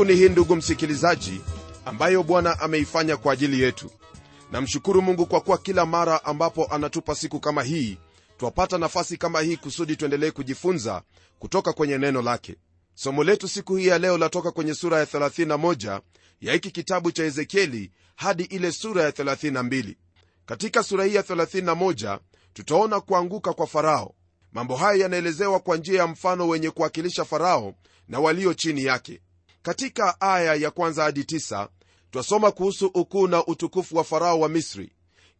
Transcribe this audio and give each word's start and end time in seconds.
siku 0.00 0.12
ni 0.12 0.18
hii 0.18 0.28
ndugu 0.28 0.56
msikilizaji 0.56 1.40
ambayo 1.84 2.22
bwana 2.22 2.60
ameifanya 2.60 3.16
kwa 3.16 3.32
ajili 3.32 3.60
yetu. 3.62 3.90
Namshukuru 4.52 5.02
mungu 5.02 5.26
kwa 5.26 5.40
kuwa 5.40 5.58
kila 5.58 5.86
mara 5.86 6.24
ambapo 6.24 6.64
anatupa 6.66 7.14
siku 7.14 7.40
kama 7.40 7.62
hii 7.62 7.98
twapata 8.38 8.78
nafasi 8.78 9.16
kama 9.16 9.40
hii 9.40 9.56
kusudi 9.56 9.96
tuendelee 9.96 10.30
kujifunza 10.30 11.02
kutoka 11.38 11.72
kwenye 11.72 11.98
neno 11.98 12.22
lake. 12.22 12.56
Somo 12.94 13.24
letu 13.24 13.48
siku 13.48 13.76
hii 13.76 13.86
ya 13.86 13.98
leo 13.98 14.18
latoka 14.18 14.50
kwenye 14.50 14.74
sura 14.74 14.98
ya 14.98 15.04
31 15.04 16.00
ya 16.40 16.52
hiki 16.52 16.70
kitabu 16.70 17.12
cha 17.12 17.24
ezekieli 17.24 17.90
hadi 18.16 18.42
ile 18.44 18.72
sura 18.72 19.02
ya 19.02 19.10
32 19.10 19.94
katika 20.46 20.82
sura 20.82 21.04
hii 21.04 21.14
ya 21.14 21.22
31 21.22 22.18
tutaona 22.52 23.00
kuanguka 23.00 23.52
kwa 23.52 23.66
farao. 23.66 24.14
Mambo 24.52 24.76
haya 24.76 25.02
yanaelezewa 25.02 25.60
kwa 25.60 25.76
njia 25.76 25.98
ya 26.00 26.06
mfano 26.06 26.48
wenye 26.48 26.70
kuwakilisha 26.70 27.24
farao 27.24 27.74
na 28.08 28.20
walio 28.20 28.54
chini 28.54 28.84
yake 28.84 29.20
katika 29.62 30.20
aya 30.20 30.54
ya 30.54 30.70
kwanza 30.70 31.02
hadi 31.02 31.24
tisa, 31.24 31.68
twasoma 32.10 32.50
kuhusu 32.50 32.86
ukuu 32.86 33.26
na 33.28 33.46
utukufu 33.46 33.96
wa 33.96 34.04
farao 34.04 34.40
wa 34.40 34.48
misri. 34.48 34.92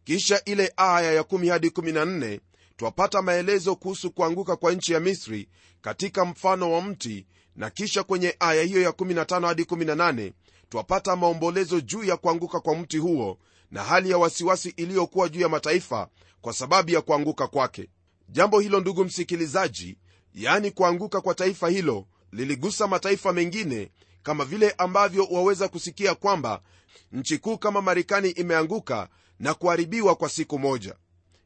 Kisha 0.03 0.43
ile 0.45 0.73
aya 0.77 1.11
ya 1.11 1.23
kumi 1.23 1.47
hadi 1.47 1.67
14 1.69 2.39
twapata 2.77 3.21
maelezo 3.21 3.75
kuhusu 3.75 4.11
kuanguka 4.11 4.55
kwa 4.55 4.71
nchi 4.73 4.93
ya 4.93 4.99
misri 4.99 5.49
katika 5.81 6.25
mfano 6.25 6.71
wa 6.71 6.81
mti 6.81 7.25
na 7.55 7.69
kisha 7.69 8.03
kwenye 8.03 8.35
aya 8.39 8.63
hiyo 8.63 8.81
ya 8.81 8.89
15 8.89 9.47
hadi 9.47 9.63
18 9.63 10.31
twapata 10.69 11.15
maombolezo 11.15 11.81
juu 11.81 12.03
ya 12.03 12.17
kuanguka 12.17 12.59
kwa 12.59 12.75
mti 12.75 12.97
huo 12.97 13.37
na 13.71 13.83
hali 13.83 14.09
ya 14.09 14.17
wasiwasi 14.17 14.69
iliyokuwa 14.77 15.29
juu 15.29 15.41
ya 15.41 15.49
mataifa 15.49 16.07
kwa 16.41 16.53
sababu 16.53 16.91
ya 16.91 17.01
kuanguka 17.01 17.47
kwake. 17.47 17.89
Jambo 18.29 18.59
hilo 18.59 18.79
ndugu 18.79 19.05
msikilizaji 19.05 19.97
yaani 20.33 20.71
kuanguka 20.71 21.21
kwa 21.21 21.35
taifa 21.35 21.69
hilo 21.69 22.05
liligusa 22.31 22.87
mataifa 22.87 23.33
mengine 23.33 23.91
kama 24.23 24.45
vile 24.45 24.71
ambavyo 24.77 25.23
waweza 25.31 25.67
kusikia 25.67 26.15
kwamba 26.15 26.61
nchi 27.11 27.37
kuu 27.37 27.57
kama 27.57 27.81
marekani 27.81 28.29
imeanguka 28.29 29.09
na 29.39 29.53
kuharibiwa 29.53 30.15
kwa 30.15 30.29
siku 30.29 30.59
moja. 30.59 30.95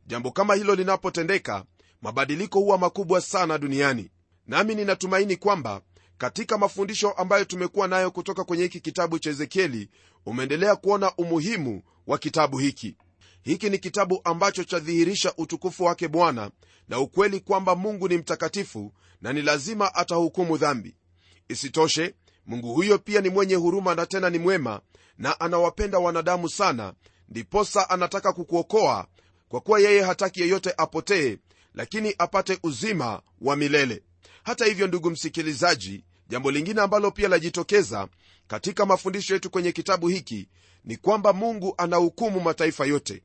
Jambo 0.07 0.31
kama 0.31 0.55
hilo 0.55 0.75
linapotendeka 0.75 1.65
mabadiliko 2.01 2.59
huwa 2.59 2.77
makubwa 2.77 3.21
sana 3.21 3.57
duniani. 3.57 4.09
Nami 4.47 4.75
ninatumaini 4.75 5.35
kwamba 5.35 5.81
katika 6.17 6.57
mafundisho 6.57 7.11
ambayo 7.11 7.45
tumekuwa 7.45 7.87
nayo 7.87 8.11
kutoka 8.11 8.43
kwenye 8.43 8.63
hiki 8.63 8.79
kitabu 8.79 9.19
cha 9.19 9.29
ezekieli 9.29 9.89
umeendelea 10.25 10.75
kuona 10.75 11.15
umuhimu 11.15 11.83
wa 12.07 12.17
kitabu 12.17 12.57
hiki. 12.57 12.95
Hiki 13.43 13.69
ni 13.69 13.77
kitabu 13.79 14.21
ambacho 14.23 14.63
chadhihirisha 14.63 15.33
utukufu 15.37 15.83
wake 15.83 16.07
bwana 16.07 16.51
na 16.87 16.99
ukweli 16.99 17.39
kwamba 17.39 17.75
mungu 17.75 18.07
ni 18.07 18.17
mtakatifu 18.17 18.93
na 19.21 19.33
ni 19.33 19.41
lazima 19.41 19.95
atahukumu 19.95 20.58
dhambi. 20.58 20.95
Isitoshe 21.49 22.14
mungu 22.45 22.73
huyo 22.73 22.98
pia 23.00 23.22
ni 23.22 23.30
mwenye 23.30 23.56
huruma 23.56 23.95
na 23.95 24.06
tena 24.06 24.30
ni 24.30 24.38
mwema 24.39 24.82
na 25.17 25.39
anawapenda 25.39 26.00
wanadamu 26.00 26.50
sana 26.50 26.94
ndiposa 27.30 27.89
anataka 27.89 28.33
kukuokoa 28.33 29.08
kwa 29.50 29.61
kuwa 29.61 29.80
yeye 29.80 30.02
hataki 30.02 30.42
yeyote 30.42 30.73
apotee 30.78 31.38
lakini 31.73 32.16
apate 32.17 32.60
uzima 32.64 33.22
wa 33.42 33.56
milele. 33.56 34.04
Hata 34.44 34.66
hivyo 34.66 34.88
ndugu 34.88 35.10
msikilizaji 35.10 36.04
jambo 36.30 36.52
lingine 36.52 36.82
ambalo 36.82 37.11
pia 37.11 37.28
lajitokeza 37.28 38.08
katika 38.48 38.86
mafundisho 38.86 39.33
yetu 39.33 39.50
kwenye 39.50 39.72
kitabu 39.72 40.08
hiki 40.08 40.48
ni 40.83 40.98
kwamba 40.98 41.33
mungu 41.33 41.73
anahukumu 41.77 42.39
mataifa 42.39 42.86
yote. 42.86 43.23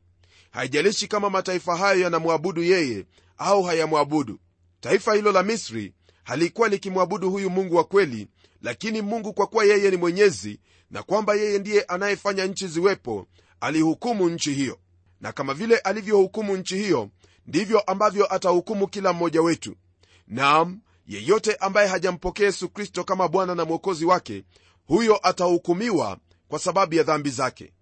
Haijalishi 0.50 1.08
kama 1.08 1.30
mataifa 1.30 1.76
hayo 1.76 2.00
yanamwabudu 2.00 2.62
yeye 2.62 3.04
au 3.38 3.62
hayamwabudu. 3.62 4.38
Taifa 4.80 5.14
hilo 5.14 5.32
la 5.32 5.42
misri 5.42 5.94
halikuwa 6.30 6.68
likimwabudu 6.68 7.30
huyu 7.30 7.50
mungu 7.50 7.76
wa 7.76 7.84
kweli 7.84 8.28
lakini 8.62 9.02
mungu 9.02 9.32
kwa 9.32 9.46
kuwa 9.46 9.64
yeye 9.64 9.90
ni 9.90 9.96
mwenyezi 9.96 10.60
na 10.90 11.02
kwamba 11.02 11.34
yeye 11.34 11.58
ndiye 11.58 11.82
anayefanya 11.82 12.46
nchi 12.46 12.68
ziwepo 12.68 13.26
alihukumu 13.60 14.28
nchi 14.28 14.52
hiyo. 14.54 14.78
Na 15.20 15.32
kama 15.32 15.54
vile 15.54 15.78
alivyohukumu 15.78 16.56
nchi 16.56 16.76
hiyo 16.76 17.10
ndivyo 17.46 17.80
ambavyo 17.80 18.34
atahukumu 18.34 18.86
kila 18.88 19.12
mmoja 19.12 19.42
wetu. 19.42 19.76
Naam 20.28 20.80
yeyote 21.06 21.54
ambaye 21.54 21.88
hajampokea 21.88 22.46
yesu 22.46 22.68
kristo 22.68 23.04
kama 23.04 23.28
bwana 23.28 23.54
na 23.54 23.64
mwokozi 23.64 24.04
wake 24.04 24.44
huyo 24.86 25.28
atahukumiwa 25.28 26.18
kwa 26.48 26.58
sababu 26.58 26.94
ya 26.94 27.02
dhambi 27.02 27.30
zake. 27.30 27.72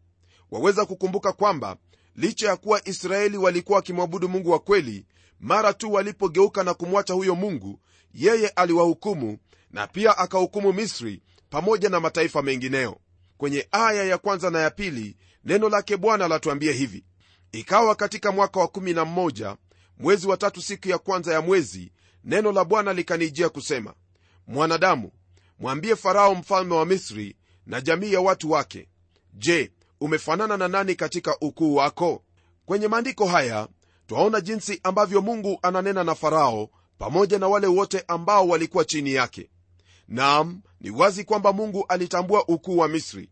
Waweza 0.51 0.85
kukumbuka 0.87 1.33
kwamba 1.33 1.77
licha 2.17 2.49
ya 2.49 2.57
kuwa 2.57 2.89
israeli 2.89 3.37
walikuwa 3.37 3.77
wakimwabudu 3.77 4.29
mungu 4.29 4.51
wa 4.51 4.59
kweli 4.59 5.07
mara 5.41 5.73
tu 5.73 5.93
walipogeuka 5.93 6.63
na 6.65 6.75
kumwacha 6.75 7.15
huyo 7.15 7.35
mungu 7.35 7.81
yeye 8.19 8.49
aliwahukumu 8.49 9.39
na 9.71 9.87
pia 9.87 10.19
akahukumu 10.19 10.73
misri 10.73 11.23
pamoja 11.51 11.89
na 11.89 12.01
mataifa 12.01 12.43
mengineo. 12.43 12.97
Kwenye 13.37 13.69
aya 13.71 14.05
ya 14.05 14.19
kwanza 14.19 14.51
na 14.51 14.59
ya 14.61 14.71
pili 14.71 15.17
neno 15.45 15.69
lake 15.69 15.97
bwana 15.97 16.29
latuambia 16.29 16.73
hivi. 16.73 17.05
Ikawa 17.53 17.95
katika 17.95 18.33
mwaka 18.33 18.61
wa 18.61 18.67
11 18.67 19.57
mwezi 19.99 20.27
wa 20.29 20.37
tatu 20.37 20.63
siku 20.63 20.89
ya 20.89 20.99
kwanza 20.99 21.33
ya 21.33 21.41
mwezi 21.41 21.93
neno 22.25 22.53
la 22.53 22.65
bwana 22.65 22.93
likanijia 22.93 23.49
kusema 23.49 23.95
mwanadamu 24.47 25.13
mwambie 25.59 25.97
farao 25.97 26.35
mfalme 26.35 26.75
wa 26.75 26.87
misri 26.87 27.37
na 27.67 27.81
jamii 27.81 28.13
ya 28.13 28.21
watu 28.21 28.51
wake 28.51 28.89
je 29.35 29.73
umefanana 30.01 30.57
na 30.57 30.69
nani 30.69 30.95
katika 30.95 31.37
ukuu 31.41 31.75
wako? 31.75 32.25
Kwenye 32.67 32.89
maandiko 32.89 33.27
haya 33.27 33.69
twaona 34.07 34.41
jinsi 34.41 34.81
ambavyo 34.83 35.23
mungu 35.23 35.59
ananena 35.63 36.05
na 36.05 36.15
farao 36.15 36.71
pamoja 36.99 37.39
na 37.39 37.49
wale 37.49 37.67
wote 37.67 38.05
ambao 38.09 38.49
walikuwa 38.49 38.85
chini 38.85 39.13
yake. 39.15 39.51
Nam 40.09 40.61
ni 40.81 40.91
wazi 40.91 41.25
kwamba 41.25 41.53
mungu 41.53 41.85
alitambua 41.89 42.45
ukuu 42.49 42.79
wa 42.79 42.89
misri. 42.89 43.29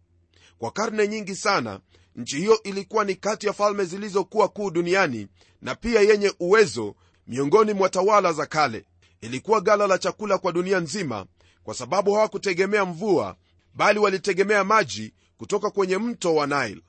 Kwa 0.58 0.70
karne 0.70 1.08
nyingi 1.08 1.34
sana 1.36 1.80
nchi 2.16 2.36
hiyo 2.36 2.62
ilikuwa 2.62 3.04
ni 3.04 3.14
kati 3.14 3.46
ya 3.46 3.52
falme 3.52 3.84
zilizokuwa 3.84 4.48
kuu 4.48 4.70
duniani 4.70 5.28
na 5.62 5.74
pia 5.74 6.00
yenye 6.00 6.32
uwezo 6.40 6.94
miongoni 7.26 7.72
mwa 7.72 7.88
tawala 7.88 8.32
za 8.32 8.46
kale. 8.46 8.84
Ilikuwa 9.20 9.60
gala 9.60 9.86
la 9.86 9.98
chakula 9.98 10.38
kwa 10.38 10.52
dunia 10.52 10.80
nzima 10.80 11.26
kwa 11.64 11.74
sababu 11.74 12.14
hawakutegemea 12.14 12.84
mvua 12.84 13.36
bali 13.74 13.98
walitegemea 13.98 14.64
maji 14.64 15.14
kutoka 15.36 15.70
kwenye 15.70 15.98
mto 15.98 16.34
wa 16.34 16.46
nile. 16.46 16.80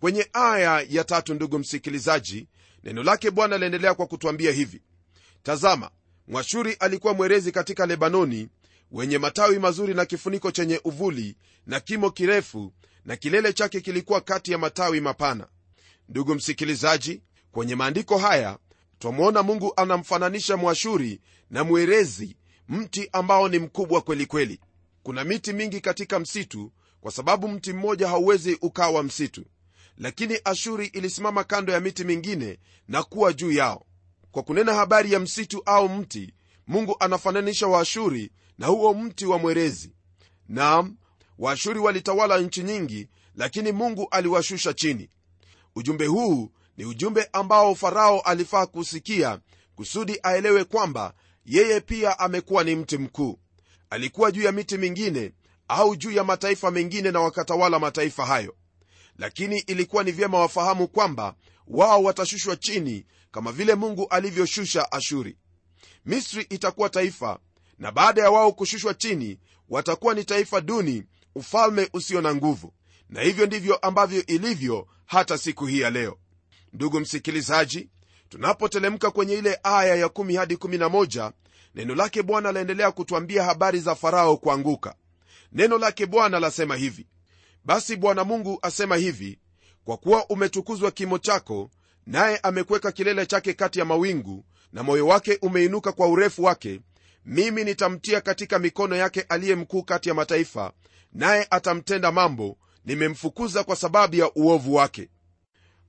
Kwenye 0.00 0.28
aya 0.32 0.86
ya 0.88 1.04
tatu 1.04 1.34
ndugu 1.34 1.58
msikilizaji 1.58 2.48
neno 2.84 3.02
lake 3.02 3.30
bwana 3.30 3.58
laendelea 3.58 3.94
kwa 3.94 4.06
kutwambia 4.06 4.52
hivi. 4.52 4.82
Tazama 5.42 5.90
mwashuri 6.30 6.72
alikuwa 6.80 7.14
mwerezi 7.14 7.52
katika 7.52 7.86
lebanoni 7.86 8.48
wenye 8.90 9.18
matawi 9.18 9.58
mazuri 9.58 9.94
na 9.94 10.04
kifuniko 10.06 10.50
chenye 10.50 10.80
uvuli 10.84 11.36
na 11.66 11.80
kimo 11.80 12.10
kirefu 12.10 12.72
na 13.04 13.16
kilele 13.16 13.52
chake 13.52 13.80
kilikuwa 13.80 14.20
kati 14.20 14.52
ya 14.52 14.58
matawi 14.58 15.00
mapana. 15.00 15.46
Ndugu 16.08 16.34
msikilizaji 16.34 17.22
kwenye 17.52 17.74
maandiko 17.74 18.18
haya 18.18 18.58
twamwona 18.98 19.42
mungu 19.42 19.72
anamfananisha 19.76 20.56
mwashuri 20.56 21.20
na 21.50 21.64
mwerezi 21.64 22.36
mti 22.68 23.08
ambao 23.12 23.48
ni 23.48 23.58
mkubwa 23.58 24.00
kwelikweli 24.00 24.56
kweli. 24.56 24.70
kuna 25.02 25.24
miti 25.24 25.52
mingi 25.52 25.80
katika 25.80 26.18
msitu 26.18 26.72
kwa 27.00 27.12
sababu 27.12 27.48
mti 27.48 27.72
mmoja 27.72 28.08
hauwezi 28.08 28.58
ukawa 28.62 29.02
msitu. 29.02 29.44
Lakini 29.98 30.38
ashuri 30.44 30.86
ilisimama 30.86 31.44
kando 31.44 31.72
ya 31.72 31.80
miti 31.80 32.04
mingine 32.04 32.58
na 32.88 33.02
kuwa 33.02 33.32
juu 33.32 33.52
yao 33.52 33.86
kwa 34.30 34.42
kunena 34.42 34.74
habari 34.74 35.12
ya 35.12 35.20
msitu 35.20 35.62
au 35.66 35.88
mti 35.88 36.34
mungu 36.66 36.96
anafananisha 37.00 37.66
waashuri 37.66 38.30
na 38.58 38.66
huo 38.66 38.94
mti 38.94 39.26
wa 39.26 39.38
mwerezi. 39.38 39.92
Naam 40.48 40.96
waashuri 41.38 41.78
walitawala 41.80 42.38
nchi 42.38 42.62
nyingi 42.62 43.08
lakini 43.34 43.72
mungu 43.72 44.08
aliwashusha 44.10 44.72
chini. 44.72 45.08
Ujumbe 45.76 46.06
huu 46.06 46.50
ni 46.76 46.84
ujumbe 46.84 47.28
ambao 47.32 47.74
farao 47.74 48.20
alifaa 48.20 48.66
kusikia 48.66 49.40
kusudi 49.74 50.18
aelewe 50.22 50.64
kwamba 50.64 51.14
yeye 51.44 51.80
pia 51.80 52.18
amekuwa 52.18 52.64
ni 52.64 52.74
mti 52.76 52.98
mkuu. 52.98 53.38
Alikuwa 53.90 54.32
juu 54.32 54.42
ya 54.42 54.52
miti 54.52 54.78
mingine 54.78 55.32
au 55.68 55.96
juu 55.96 56.10
ya 56.10 56.24
mataifa 56.24 56.70
mengine 56.70 57.10
na 57.10 57.20
wakatawala 57.20 57.78
mataifa 57.78 58.26
hayo. 58.26 58.54
Lakini 59.18 59.58
ilikuwa 59.58 60.04
ni 60.04 60.12
vyema 60.12 60.38
wafahamu 60.38 60.88
kwamba 60.88 61.34
wao 61.66 62.02
watashushwa 62.02 62.56
chini 62.56 63.06
kama 63.30 63.52
vile 63.52 63.74
mungu 63.74 64.06
alivyoshusha 64.10 64.92
ashuri. 64.92 65.36
Misri 66.04 66.42
itakuwa 66.50 66.88
taifa 66.88 67.38
na 67.78 67.92
baada 67.92 68.22
ya 68.22 68.30
wao 68.30 68.52
kushushwa 68.52 68.94
chini 68.94 69.38
watakuwa 69.68 70.14
ni 70.14 70.24
taifa 70.24 70.60
duni 70.60 71.04
ufalme 71.34 71.88
usio 71.92 72.20
na 72.20 72.34
nguvu. 72.34 72.72
Na 73.08 73.20
hivyo 73.20 73.46
ndivyo 73.46 73.76
ambavyo 73.76 74.26
ilivyo 74.26 74.86
hata 75.06 75.38
siku 75.38 75.66
hii 75.66 75.80
ya 75.80 75.90
leo. 75.90 76.18
Ndugu 76.72 77.00
msikilizaji 77.00 77.88
tunapotelemka 78.28 79.10
kwenye 79.10 79.34
ile 79.34 79.60
aya 79.62 79.94
ya 79.94 80.06
1 80.06 80.36
hadi 80.38 80.54
11 80.54 81.32
neno 81.74 81.94
lake 81.94 82.22
bwana 82.22 82.52
laendelea 82.52 82.90
kutwambia 82.92 83.44
habari 83.44 83.80
za 83.80 83.94
farao 83.94 84.36
kuanguka. 84.36 84.94
Neno 85.52 85.78
lake 85.78 86.06
bwana 86.06 86.40
lasema 86.40 86.76
hivi. 86.76 87.06
Basi 87.64 87.96
bwana 87.96 88.24
mungu 88.24 88.58
asema 88.62 88.96
hivi 88.96 89.38
kwa 89.84 89.96
kuwa 89.96 90.26
umetukuzwa 90.26 90.90
kimo 90.90 91.18
chako 91.18 91.70
naye 92.10 92.38
amekuweka 92.42 92.92
kilele 92.92 93.26
chake 93.26 93.54
kati 93.54 93.78
ya 93.78 93.84
mawingu 93.84 94.44
na 94.72 94.82
moyo 94.82 95.06
wake 95.06 95.38
umeinuka 95.42 95.92
kwa 95.92 96.08
urefu 96.08 96.44
wake. 96.44 96.80
Mimi 97.24 97.64
nitamtia 97.64 98.20
katika 98.20 98.58
mikono 98.58 98.96
yake 98.96 99.20
aliye 99.28 99.54
mkuu 99.54 99.82
kati 99.82 100.08
ya 100.08 100.14
mataifa 100.14 100.72
naye 101.12 101.46
atamtenda 101.50 102.12
mambo. 102.12 102.58
Nimemfukuza 102.84 103.64
kwa 103.64 103.76
sababu 103.76 104.16
ya 104.16 104.30
uovu 104.34 104.74
wake. 104.74 105.08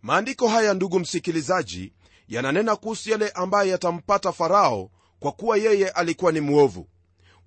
Maandiko 0.02 0.48
haya 0.48 0.74
ndugu 0.74 1.00
msikilizaji 1.00 1.94
yananena 2.28 2.76
kuhusu 2.76 3.10
yale 3.10 3.30
ambaye 3.30 3.70
yatampata 3.70 4.32
farao 4.32 4.92
kwa 5.20 5.32
kuwa 5.32 5.58
yeye 5.58 5.90
alikuwa 5.90 6.32
ni 6.32 6.40
mwovu. 6.40 6.88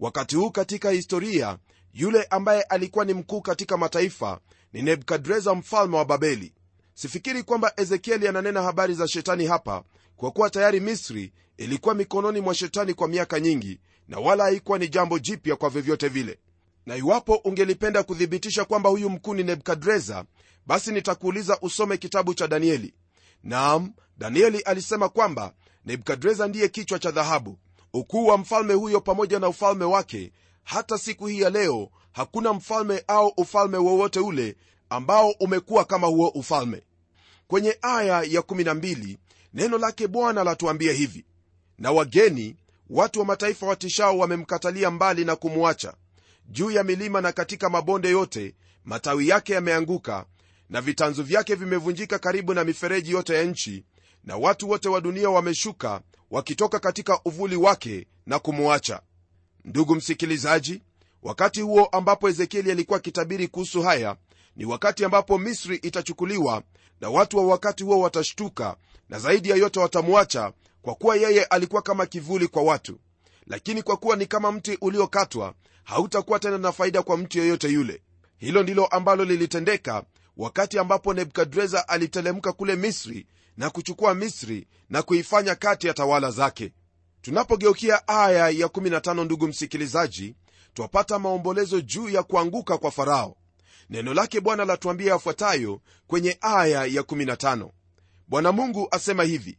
Wakati 0.00 0.36
huu 0.36 0.50
katika 0.50 0.90
historia 0.90 1.58
yule 1.92 2.22
ambaye 2.30 2.62
alikuwa 2.62 3.04
ni 3.04 3.14
mkuu 3.14 3.40
katika 3.40 3.76
mataifa 3.76 4.40
ni 4.72 4.82
nebukadreza 4.82 5.54
mfalme 5.54 5.96
wa 5.96 6.04
babeli 6.04 6.54
sifikiri 6.94 7.42
kwamba 7.42 7.72
ezekieli 7.76 8.28
ananena 8.28 8.62
habari 8.62 8.94
za 8.94 9.08
shetani 9.08 9.46
hapa 9.46 9.84
kwa 10.16 10.30
kuwa 10.30 10.50
tayari 10.50 10.80
misri 10.80 11.32
ilikuwa 11.56 11.94
mikononi 11.94 12.40
mwa 12.40 12.54
shetani 12.54 12.94
kwa 12.94 13.08
miaka 13.08 13.40
nyingi 13.40 13.80
na 14.08 14.18
wala 14.18 14.44
haikuwa 14.44 14.78
ni 14.78 14.88
jambo 14.88 15.18
jipya 15.18 15.56
kwa 15.56 15.70
vyovyote 15.70 16.08
vile. 16.08 16.38
Na 16.86 16.96
iwapo 16.96 17.34
ungelipenda 17.34 18.02
kuthibitisha 18.02 18.64
kwamba 18.64 18.90
huyu 18.90 19.10
mkuu 19.10 19.34
ni 19.34 19.42
nebukadreza 19.42 20.24
basi 20.66 20.92
nitakuuliza 20.92 21.58
usome 21.62 21.96
kitabu 21.96 22.34
cha 22.34 22.46
danieli. 22.48 22.94
Naam 23.42 23.92
danieli 24.18 24.58
alisema 24.60 25.08
kwamba 25.08 25.52
nebukadreza 25.86 26.48
ndiye 26.48 26.68
kichwa 26.68 26.98
cha 26.98 27.10
dhahabu. 27.10 27.58
Ukuu 27.92 28.26
wa 28.26 28.38
mfalme 28.38 28.74
huyo 28.74 29.00
pamoja 29.00 29.38
na 29.38 29.48
ufalme 29.48 29.84
wake 29.84 30.32
hata 30.64 30.98
siku 30.98 31.26
hii 31.26 31.40
ya 31.40 31.50
leo 31.50 31.90
hakuna 32.12 32.52
mfalme 32.52 33.04
au 33.06 33.28
ufalme 33.36 33.76
wowote 33.76 34.20
ule 34.20 34.56
ambao 34.94 35.30
umekuwa 35.40 35.84
kama 35.84 36.06
huo 36.06 36.28
ufalme. 36.28 36.82
Kwenye 37.48 37.78
aya 37.82 38.22
ya 38.22 38.40
12 38.40 39.16
neno 39.54 39.78
lake 39.78 40.08
bwana 40.08 40.44
latuambia 40.44 40.92
hivi 40.92 41.24
na 41.78 41.92
wageni 41.92 42.56
watu 42.90 43.18
wa 43.20 43.24
mataifa 43.26 43.66
watishao 43.66 44.18
wamemkatalia 44.18 44.90
mbali 44.90 45.24
na 45.24 45.36
kumwacha 45.36 45.94
juu 46.48 46.70
ya 46.70 46.84
milima 46.84 47.20
na 47.20 47.32
katika 47.32 47.70
mabonde 47.70 48.08
yote 48.10 48.54
matawi 48.84 49.28
yake 49.28 49.52
yameanguka 49.52 50.24
na 50.70 50.80
vitanzu 50.80 51.22
vyake 51.22 51.54
vimevunjika 51.54 52.18
karibu 52.18 52.54
na 52.54 52.64
mifereji 52.64 53.10
yote 53.10 53.34
ya 53.34 53.42
nchi 53.44 53.84
na 54.24 54.36
watu 54.36 54.70
wote 54.70 54.88
wa 54.88 55.00
dunia 55.00 55.30
wameshuka 55.30 56.00
wakitoka 56.30 56.78
katika 56.78 57.20
uvuli 57.24 57.56
wake 57.56 58.06
na 58.26 58.38
kumwacha. 58.38 59.00
Ndugu 59.64 59.94
msikilizaji 59.94 60.82
wakati 61.22 61.60
huo 61.60 61.84
ambapo 61.84 62.28
ezekieli 62.28 62.70
alikuwa 62.70 62.96
akitabiri 62.98 63.48
kuhusu 63.48 63.82
haya 63.82 64.16
ni 64.56 64.64
wakati 64.64 65.04
ambapo 65.04 65.38
misri 65.38 65.76
itachukuliwa 65.76 66.62
na 67.00 67.10
watu 67.10 67.38
wa 67.38 67.46
wakati 67.46 67.84
huo 67.84 68.00
watashtuka 68.00 68.76
na 69.08 69.18
zaidi 69.18 69.50
ya 69.50 69.56
yote 69.56 69.80
watamwacha 69.80 70.52
kwa 70.82 70.94
kuwa 70.94 71.16
yeye 71.16 71.44
alikuwa 71.44 71.82
kama 71.82 72.06
kivuli 72.06 72.48
kwa 72.48 72.62
watu. 72.62 72.98
Lakini 73.46 73.82
kwa 73.82 73.96
kuwa 73.96 74.16
ni 74.16 74.26
kama 74.26 74.52
mti 74.52 74.78
uliokatwa 74.80 75.54
hautakuwa 75.84 76.38
tena 76.38 76.58
na 76.58 76.72
faida 76.72 77.02
kwa 77.02 77.16
mtu 77.16 77.38
yeyote 77.38 77.68
yule. 77.68 78.02
Hilo 78.36 78.62
ndilo 78.62 78.86
ambalo 78.86 79.24
lilitendeka 79.24 80.04
wakati 80.36 80.78
ambapo 80.78 81.14
nebukadreza 81.14 81.88
alitelemka 81.88 82.52
kule 82.52 82.76
misri 82.76 83.26
na 83.56 83.70
kuchukua 83.70 84.14
misri 84.14 84.66
na 84.90 85.02
kuifanya 85.02 85.54
kati 85.54 85.86
ya 85.86 85.94
tawala 85.94 86.30
zake. 86.30 86.72
Tunapogeukia 87.22 88.08
aya 88.08 88.48
ya 88.50 88.66
15 88.66 89.24
ndugu 89.24 89.48
msikilizaji 89.48 90.34
twapata 90.74 91.18
maombolezo 91.18 91.80
juu 91.80 92.08
ya 92.08 92.22
kuanguka 92.22 92.78
kwa 92.78 92.90
farao 92.90 93.36
neno 93.90 94.14
lake 94.14 94.40
bwana 94.40 94.64
latuambia 94.64 95.12
yafuatayo 95.12 95.80
kwenye 96.06 96.38
aya 96.40 96.84
ya 96.86 97.02
15 97.02 97.68
bwana 98.28 98.52
mungu 98.52 98.88
asema 98.90 99.22
hivi 99.24 99.58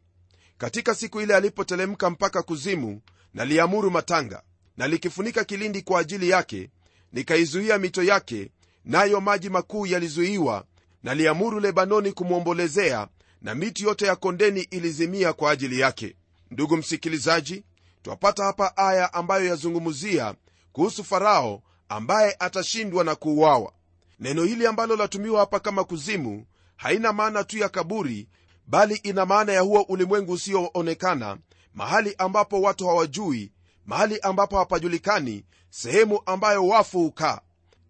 katika 0.57 0.95
siku 0.95 1.21
ile 1.21 1.35
alipotelemka 1.35 2.09
mpaka 2.09 2.41
kuzimu 2.43 3.01
naliamuru 3.33 3.91
matanga 3.91 4.41
na 4.77 4.87
likifunika 4.87 5.43
kilindi 5.43 5.81
kwa 5.81 5.99
ajili 5.99 6.29
yake 6.29 6.69
nikaizuia 7.13 7.77
mito 7.77 8.03
yake 8.03 8.51
nayo 8.85 9.21
maji 9.21 9.49
makuu 9.49 9.85
yalizuiwa 9.85 10.65
naliamuru 11.03 11.59
lebanoni 11.59 12.11
kumwombolezea 12.11 13.07
na 13.41 13.55
miti 13.55 13.83
yote 13.83 14.05
ya 14.05 14.15
kondeni 14.15 14.61
ilizimia 14.61 15.33
kwa 15.33 15.51
ajili 15.51 15.79
yake. 15.79 16.15
Ndugu 16.51 16.77
msikilizaji 16.77 17.63
twapata 18.03 18.43
hapa 18.43 18.77
aya 18.77 19.13
ambayo 19.13 19.45
yazungumzia 19.45 20.35
kuhusu 20.71 21.03
farao 21.03 21.61
ambaye 21.89 22.35
atashindwa 22.39 23.03
na 23.03 23.15
kuuawa 23.15 23.73
neno 24.19 24.43
hili 24.43 24.67
ambalo 24.67 24.95
latumiwa 24.95 25.39
hapa 25.39 25.59
kama 25.59 25.83
kuzimu 25.83 26.45
haina 26.75 27.13
maana 27.13 27.43
tu 27.43 27.57
ya 27.57 27.69
kaburi 27.69 28.27
bali 28.67 28.95
ina 28.95 29.25
maana 29.25 29.53
ya 29.53 29.61
huo 29.61 29.81
ulimwengu 29.81 30.31
usioonekana 30.31 31.37
mahali 31.73 32.15
ambapo 32.17 32.61
watu 32.61 32.87
hawajui 32.87 33.51
mahali 33.85 34.19
ambapo 34.19 34.57
hapajulikani 34.57 35.45
sehemu 35.69 36.21
ambayo 36.25 36.67
wafu 36.67 36.99
hukaa. 36.99 37.41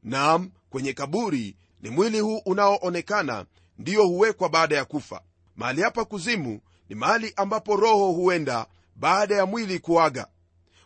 Nam 0.03 0.51
kwenye 0.69 0.93
kaburi 0.93 1.57
ni 1.81 1.89
mwili 1.89 2.19
huu 2.19 2.41
unaoonekana 2.45 3.45
ndiyo 3.77 4.07
huwekwa 4.07 4.49
baada 4.49 4.75
ya 4.75 4.85
kufa. 4.85 5.21
Mahali 5.55 5.81
hapa 5.81 6.05
kuzimu 6.05 6.59
ni 6.89 6.95
mahali 6.95 7.33
ambapo 7.35 7.75
roho 7.75 8.11
huenda 8.11 8.65
baada 8.95 9.35
ya 9.35 9.45
mwili 9.45 9.79
kuaga. 9.79 10.27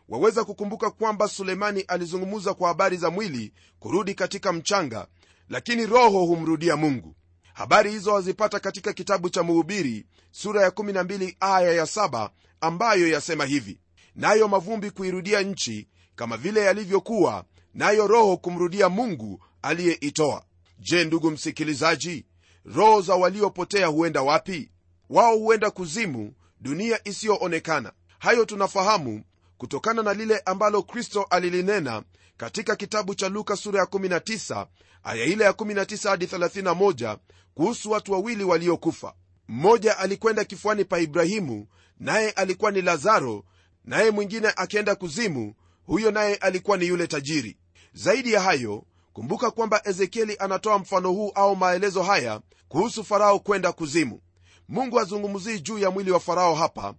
Waweza 0.10 0.44
kukumbuka 0.44 0.90
kwamba 0.92 1.28
sulemani 1.28 1.82
alizungumza 1.82 2.54
kwa 2.54 2.68
habari 2.68 2.98
za 2.98 3.10
mwili 3.10 3.54
kurudi 3.80 4.14
katika 4.14 4.54
mchanga 4.54 5.08
lakini 5.50 5.86
roho 5.86 6.26
humrudia 6.26 6.76
mungu. 6.76 7.16
Habari 7.54 7.92
hizo 7.92 8.14
wazipata 8.14 8.60
katika 8.60 8.94
kitabu 8.94 9.30
cha 9.30 9.44
muhubiri 9.44 10.06
sura 10.32 10.62
ya 10.64 10.70
12 10.70 11.36
aya 11.40 11.72
ya 11.74 11.84
7 11.84 12.30
ambayo 12.62 13.08
yasema 13.08 13.46
hivi. 13.46 13.80
Nayo 14.16 14.48
mavumbi 14.48 14.92
kuirudia 14.92 15.42
nchi 15.42 15.88
kama 16.16 16.38
vile 16.38 16.62
yalivyokuwa 16.62 17.46
nayo 17.74 18.08
roho 18.08 18.38
kumrudia 18.38 18.90
mungu 18.90 19.44
aliyeitoa. 19.62 20.44
Je 20.80 21.06
ndugu 21.06 21.32
msikilizaji 21.32 22.26
roho 22.66 23.02
za 23.02 23.16
waliopotea 23.16 23.88
huenda 23.88 24.22
wapi? 24.22 24.72
Wao 25.10 25.38
huenda 25.38 25.72
kuzimu 25.72 26.34
dunia 26.60 27.00
isiyoonekana. 27.08 27.92
Hayo 28.20 28.46
tunafahamu 28.46 29.24
kutokana 29.64 30.04
na 30.04 30.14
lile 30.14 30.42
ambalo 30.46 30.84
kristo 30.84 31.24
alilinena 31.30 32.04
katika 32.38 32.76
kitabu 32.76 33.16
cha 33.16 33.30
luka 33.30 33.56
sura 33.56 33.80
ya 33.80 33.86
19 33.86 34.68
aya 35.04 35.26
ile 35.26 35.44
ya 35.44 35.52
19 35.52 36.10
hadi 36.10 36.26
31 36.26 37.18
kuhusu 37.54 37.92
watu 37.92 38.12
wawili 38.12 38.44
waliokufa. 38.44 39.14
Mmoja 39.48 39.98
alikwenda 39.98 40.44
kifuani 40.44 40.86
pa 40.86 41.00
ibrahimu 41.00 41.68
naye 42.00 42.32
alikuwa 42.32 42.72
ni 42.72 42.82
lazaro 42.82 43.44
naye 43.86 44.12
mwingine 44.12 44.54
akienda 44.56 44.96
kuzimu 44.96 45.56
huyo 45.86 46.12
naye 46.12 46.36
alikuwa 46.36 46.78
ni 46.78 46.88
yule 46.88 47.08
tajiri. 47.08 47.58
Zaidi 47.94 48.34
ya 48.34 48.42
hayo 48.42 48.84
kumbuka 49.14 49.52
kwamba 49.52 49.82
ezekieli 49.84 50.36
anatoa 50.40 50.80
mfano 50.80 51.12
huu 51.12 51.32
au 51.36 51.56
maelezo 51.56 52.04
haya 52.04 52.42
kuhusu 52.68 53.04
farao 53.04 53.40
kwenda 53.40 53.72
kuzimu. 53.72 54.22
Mungu 54.70 55.00
azungumzii 55.00 55.60
juu 55.60 55.78
ya 55.78 55.92
mwili 55.92 56.12
wa 56.12 56.20
farao 56.20 56.56
hapa 56.56 56.94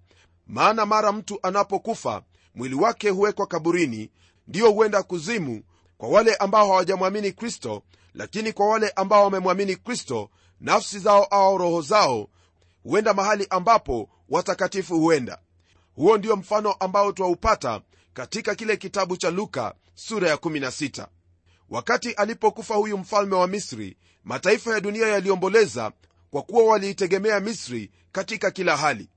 maana 0.46 0.86
mara 0.86 1.12
mtu 1.12 1.38
anapokufa 1.42 2.22
mwili 2.54 2.74
wake 2.74 3.10
huwekwa 3.10 3.46
kaburini 3.46 4.10
ndiyo 4.48 4.70
huenda 4.70 5.02
kuzimu 5.02 5.62
kwa 5.98 6.08
wale 6.08 6.34
ambao 6.34 6.66
hawajamwamini 6.66 7.32
kristo 7.32 7.82
lakini 8.14 8.52
kwa 8.52 8.68
wale 8.68 8.90
ambao 8.90 9.24
wamemwamini 9.24 9.76
kristo 9.76 10.30
nafsi 10.60 10.98
zao 10.98 11.24
au 11.24 11.58
roho 11.58 11.82
zao 11.82 12.28
huenda 12.82 13.14
mahali 13.14 13.46
ambapo 13.50 14.08
watakatifu 14.28 14.98
huenda. 15.00 15.38
Huo 15.94 16.18
ndio 16.18 16.36
mfano 16.36 16.72
ambao 16.72 17.12
twaupata 17.12 17.80
katika 18.14 18.54
kile 18.54 18.76
kitabu 18.76 19.16
cha 19.16 19.30
luka 19.30 19.74
sura 19.94 20.28
ya 20.28 20.36
16 20.36 21.06
wakati 21.70 22.12
alipokufa 22.12 22.74
huyu 22.74 22.98
mfalme 22.98 23.34
wa 23.34 23.46
misri 23.46 23.96
mataifa 24.24 24.74
ya 24.74 24.80
dunia 24.80 25.08
yaliomboleza 25.08 25.92
kwa 26.30 26.42
kuwa 26.42 26.64
waliitegemea 26.64 27.40
misri 27.40 27.90
katika 28.12 28.50
kila 28.50 28.76
hali. 28.76 29.08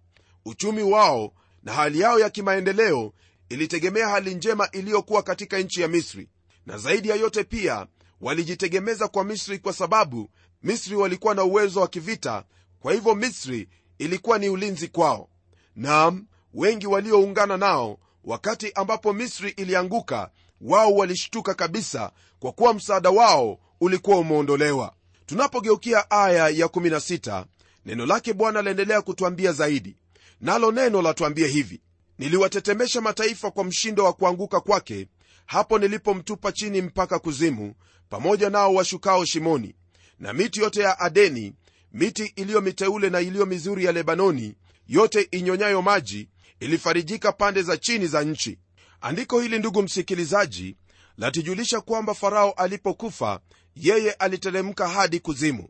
Uchumi 0.45 0.83
wao 0.83 1.33
na 1.63 1.73
hali 1.73 1.99
yao 1.99 2.19
ya 2.19 2.29
kimaendeleo 2.29 3.13
ilitegemea 3.49 4.07
hali 4.09 4.35
njema 4.35 4.69
iliyokuwa 4.71 5.23
katika 5.23 5.59
nchi 5.59 5.81
ya 5.81 5.87
misri. 5.87 6.29
Na 6.65 6.77
zaidi 6.77 7.09
ya 7.09 7.15
yote 7.15 7.43
pia 7.43 7.87
walijitegemeza 8.21 9.07
kwa 9.07 9.23
misri 9.23 9.59
kwa 9.59 9.73
sababu 9.73 10.29
misri 10.63 10.95
walikuwa 10.95 11.35
na 11.35 11.43
uwezo 11.43 11.81
wa 11.81 11.87
kivita 11.87 12.43
kwa 12.79 12.93
hivyo 12.93 13.15
misri 13.15 13.69
ilikuwa 13.97 14.39
ni 14.39 14.49
ulinzi 14.49 14.87
kwao. 14.87 15.29
Nam 15.75 16.25
wengi 16.53 16.87
walioungana 16.87 17.57
nao 17.57 17.99
wakati 18.23 18.71
ambapo 18.75 19.13
misri 19.13 19.49
ilianguka 19.49 20.31
wao 20.61 20.93
walishtuka 20.93 21.53
kabisa 21.53 22.11
kwa 22.39 22.51
kuwa 22.51 22.73
msaada 22.73 23.09
wao 23.09 23.59
ulikuwa 23.81 24.17
umeondolewa. 24.17 24.93
Tunapogeukia 25.25 26.11
aya 26.11 26.49
ya 26.49 26.65
16 26.67 27.45
neno 27.85 28.05
lake 28.05 28.33
bwana 28.33 28.61
laendelea 28.61 29.01
kutwambia 29.01 29.51
zaidi 29.51 29.97
nalo 30.43 30.71
neno 30.71 31.01
latuambia 31.01 31.47
hivi 31.47 31.81
niliwatetemesha 32.17 33.01
mataifa 33.01 33.51
kwa 33.51 33.63
mshindo 33.63 34.05
wa 34.05 34.13
kuanguka 34.13 34.59
kwake 34.59 35.07
hapo 35.45 35.79
nilipomtupa 35.79 36.51
chini 36.51 36.81
mpaka 36.81 37.19
kuzimu 37.19 37.73
pamoja 38.09 38.49
nao 38.49 38.73
washukao 38.73 39.25
shimoni 39.25 39.75
na 40.19 40.33
miti 40.33 40.59
yote 40.59 40.81
ya 40.81 40.99
adeni 40.99 41.53
miti 41.93 42.25
iliyo 42.35 42.61
miteule 42.61 43.09
na 43.09 43.19
iliyo 43.21 43.45
mizuri 43.45 43.85
ya 43.85 43.91
lebanoni 43.91 44.55
yote 44.87 45.27
inyonyayo 45.31 45.81
maji 45.81 46.29
ilifarijika 46.59 47.31
pande 47.31 47.61
za 47.61 47.77
chini 47.77 48.07
za 48.07 48.23
nchi. 48.23 48.57
Andiko 49.01 49.41
hili 49.41 49.59
ndugu 49.59 49.81
msikilizaji 49.81 50.77
latujulisha 51.17 51.81
kwamba 51.81 52.13
farao 52.13 52.51
alipokufa 52.51 53.39
yeye 53.75 54.11
aliteremka 54.11 54.87
hadi 54.87 55.19
kuzimu. 55.19 55.69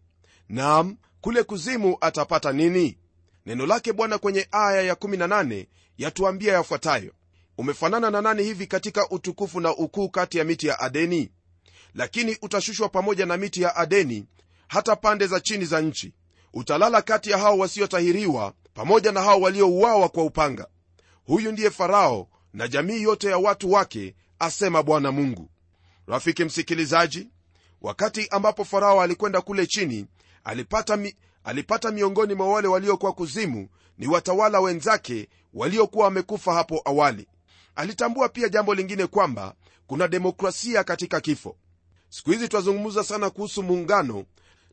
Nam 0.50 0.98
kule 1.22 1.44
kuzimu 1.44 1.98
atapata 2.02 2.52
nini 2.52 2.98
neno 3.46 3.66
lake 3.66 3.94
bwana 3.94 4.18
kwenye 4.18 4.48
aya 4.52 4.94
ya18 4.94 5.66
yatuambia 5.98 6.54
yafuatayo. 6.54 7.14
Umefanana 7.58 8.12
na 8.12 8.22
nani 8.22 8.44
hivi 8.44 8.68
katika 8.68 9.10
utukufu 9.10 9.60
na 9.60 9.76
ukuu 9.76 10.10
kati 10.10 10.38
ya 10.38 10.44
miti 10.44 10.68
ya 10.68 10.80
adeni? 10.80 11.32
Lakini 11.96 12.38
utashushwa 12.42 12.90
pamoja 12.90 13.26
na 13.26 13.38
miti 13.38 13.62
ya 13.62 13.76
adeni 13.76 14.26
hata 14.68 14.96
pande 14.96 15.28
za 15.28 15.40
chini 15.40 15.66
za 15.66 15.82
nchi. 15.82 16.14
Utalala 16.54 17.02
kati 17.02 17.32
ya 17.32 17.38
hao 17.38 17.58
wasiotahiriwa 17.58 18.54
pamoja 18.74 19.12
na 19.12 19.22
hao 19.22 19.42
waliouawa 19.42 20.10
kwa 20.10 20.24
upanga. 20.24 20.68
Huyu 21.26 21.52
ndiye 21.52 21.70
farao 21.72 22.28
na 22.54 22.68
jamii 22.68 23.02
yote 23.02 23.28
ya 23.30 23.38
watu 23.38 23.72
wake 23.72 24.16
asema 24.40 24.84
bwana 24.84 25.12
mungu. 25.12 25.50
Rafiki 26.08 26.44
msikilizaji 26.46 27.28
wakati 27.82 28.28
ambapo 28.32 28.66
farao 28.66 29.02
alikwenda 29.02 29.42
kule 29.42 29.66
chini 29.68 30.06
alipata, 30.44 30.98
mi, 30.98 31.16
alipata 31.44 31.92
miongoni 31.92 32.34
mwa 32.34 32.48
wale 32.50 32.68
waliokuwa 32.68 33.14
kuzimu 33.14 33.68
ni 33.98 34.08
watawala 34.08 34.60
wenzake 34.60 35.30
waliokuwa 35.54 36.06
wamekufa 36.06 36.54
hapo 36.54 36.82
awali. 36.86 37.28
Alitambua 37.76 38.30
pia 38.30 38.50
jambo 38.50 38.74
lingine 38.76 39.08
kwamba 39.08 39.56
kuna 39.88 40.08
demokrasia 40.08 40.84
katika 40.84 41.22
kifo. 41.22 41.56
Siku 42.10 42.32
hizi 42.32 42.48
twazungumza 42.48 43.04
sana 43.04 43.30
kuhusu 43.30 43.64
muungano 43.64 44.26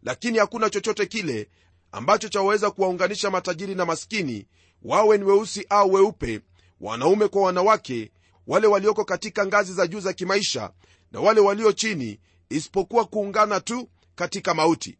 lakini 0.02 0.38
hakuna 0.38 0.70
chochote 0.70 1.06
kile 1.06 1.48
ambacho 1.92 2.28
chaweza 2.28 2.70
kuwaunganisha 2.70 3.30
matajiri 3.30 3.74
na 3.74 3.86
maskini 3.86 4.46
wawe 4.82 5.18
ni 5.18 5.24
weusi 5.24 5.66
au 5.68 5.92
weupe 5.92 6.40
wanaume 6.80 7.28
kwa 7.28 7.42
wanawake 7.42 8.10
wale 8.46 8.66
walioko 8.66 9.04
katika 9.04 9.46
ngazi 9.46 9.72
za 9.72 9.86
juu 9.86 10.00
za 10.00 10.12
kimaisha 10.12 10.70
na 11.12 11.20
wale 11.20 11.40
walio 11.40 11.72
chini 11.72 12.20
isipokuwa 12.50 13.04
kuungana 13.04 13.60
tu 13.60 13.88
katika 14.14 14.54
mauti 14.54 14.98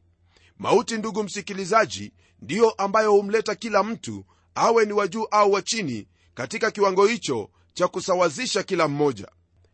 mauti 0.60 0.96
ndugu 0.98 1.22
msikilizaji 1.22 2.12
ndiyo 2.42 2.70
ambayo 2.70 3.12
humleta 3.12 3.54
kila 3.54 3.82
mtu 3.82 4.24
awe 4.54 4.84
ni 4.84 4.92
wa 4.92 5.08
juu 5.08 5.24
au 5.30 5.52
wa 5.52 5.62
chini 5.62 6.08
katika 6.34 6.70
kiwango 6.70 7.06
hicho 7.06 7.50
cha 7.74 7.88
kusawazisha 7.88 8.62
kila 8.62 8.88
mmoja. 8.88 9.28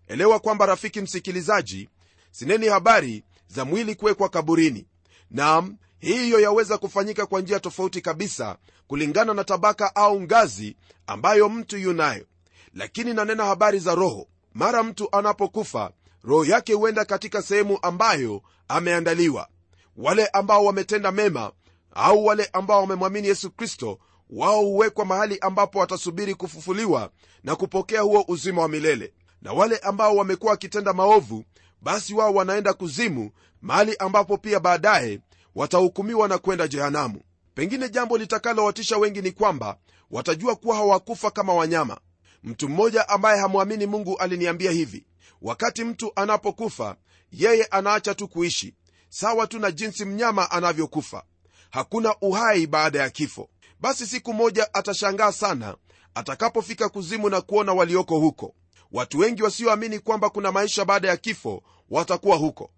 Elewa 0.09 0.39
kwamba 0.41 0.67
rafiki 0.67 1.01
msikilizaji 1.01 1.89
sineni 2.31 2.67
habari 2.69 3.25
za 3.49 3.65
mwili 3.65 3.95
kuwekwa 3.95 4.29
kaburini. 4.29 4.87
Nam 5.31 5.77
hiyo 5.99 6.41
yaweza 6.41 6.79
kufanyika 6.79 7.27
kwa 7.27 7.41
njia 7.41 7.61
tofauti 7.61 8.01
kabisa 8.01 8.57
kulingana 8.87 9.35
na 9.35 9.45
tabaka 9.45 9.97
au 9.97 10.21
ngazi 10.21 10.77
ambayo 11.07 11.49
mtu 11.49 11.79
yunayo. 11.79 12.27
Lakini 12.75 13.15
nanena 13.15 13.45
habari 13.45 13.79
za 13.79 13.95
roho. 13.95 14.27
Mara 14.55 14.83
mtu 14.83 15.09
anapokufa 15.17 15.91
roho 16.25 16.45
yake 16.45 16.73
huenda 16.73 17.05
katika 17.05 17.43
sehemu 17.43 17.79
ambayo 17.83 18.43
ameandaliwa 18.69 19.49
wale 19.97 20.27
ambao 20.27 20.65
wametenda 20.65 21.13
mema 21.13 21.53
au 21.95 22.27
wale 22.27 22.49
ambao 22.53 22.81
wamemwamini 22.81 23.29
yesu 23.29 23.51
kristo 23.51 23.99
wao 24.31 24.61
huwekwa 24.61 25.05
mahali 25.05 25.39
ambapo 25.41 25.79
watasubiri 25.79 26.35
kufufuliwa 26.35 27.11
na 27.45 27.57
kupokea 27.57 28.01
huo 28.01 28.25
uzima 28.29 28.63
wa 28.63 28.69
milele. 28.69 29.13
Na 29.43 29.53
wale 29.53 29.79
ambao 29.79 30.17
wamekuwa 30.17 30.51
wakitenda 30.51 30.93
maovu 30.93 31.45
basi 31.83 32.15
wao 32.15 32.35
wanaenda 32.35 32.73
kuzimu 32.73 33.31
mahali 33.63 33.97
ambapo 33.97 34.39
pia 34.39 34.61
baadaye 34.61 35.21
watahukumiwa 35.55 36.29
na 36.29 36.39
kwenda 36.39 36.69
jehanamu. 36.69 37.21
Pengine 37.55 37.89
jambo 37.89 38.19
litakalowatisha 38.19 38.99
wengi 38.99 39.23
ni 39.23 39.33
kwamba 39.33 39.77
watajua 40.11 40.57
kuwa 40.57 40.77
hawakufa 40.77 41.31
kama 41.31 41.55
wanyama. 41.55 41.99
Mtu 42.45 42.69
mmoja 42.69 43.09
ambaye 43.09 43.41
hamwamini 43.41 43.87
mungu 43.87 44.17
aliniambia 44.19 44.71
hivi 44.71 45.07
wakati 45.43 45.85
mtu 45.85 46.13
anapokufa 46.17 46.97
yeye 47.33 47.65
anaacha 47.65 48.15
tu 48.15 48.29
kuishi 48.29 48.75
sawa 49.09 49.47
tu 49.47 49.59
na 49.59 49.71
jinsi 49.71 50.05
mnyama 50.05 50.51
anavyokufa. 50.51 51.23
Hakuna 51.71 52.17
uhai 52.21 52.67
baada 52.67 52.99
ya 52.99 53.11
kifo. 53.11 53.49
Basi 53.81 54.07
siku 54.07 54.35
moja 54.35 54.75
atashangaa 54.75 55.33
sana 55.33 55.77
atakapofika 56.15 56.89
kuzimu 56.89 57.29
na 57.31 57.41
kuona 57.41 57.73
walioko 57.73 58.19
huko. 58.19 58.55
Watu 58.93 59.19
wengi 59.19 59.43
wasioamini 59.43 59.99
kwamba 59.99 60.31
kuna 60.31 60.53
maisha 60.53 60.85
baada 60.85 61.09
ya 61.09 61.17
kifo 61.17 61.63
watakuwa 61.91 62.37
huko. 62.37 62.71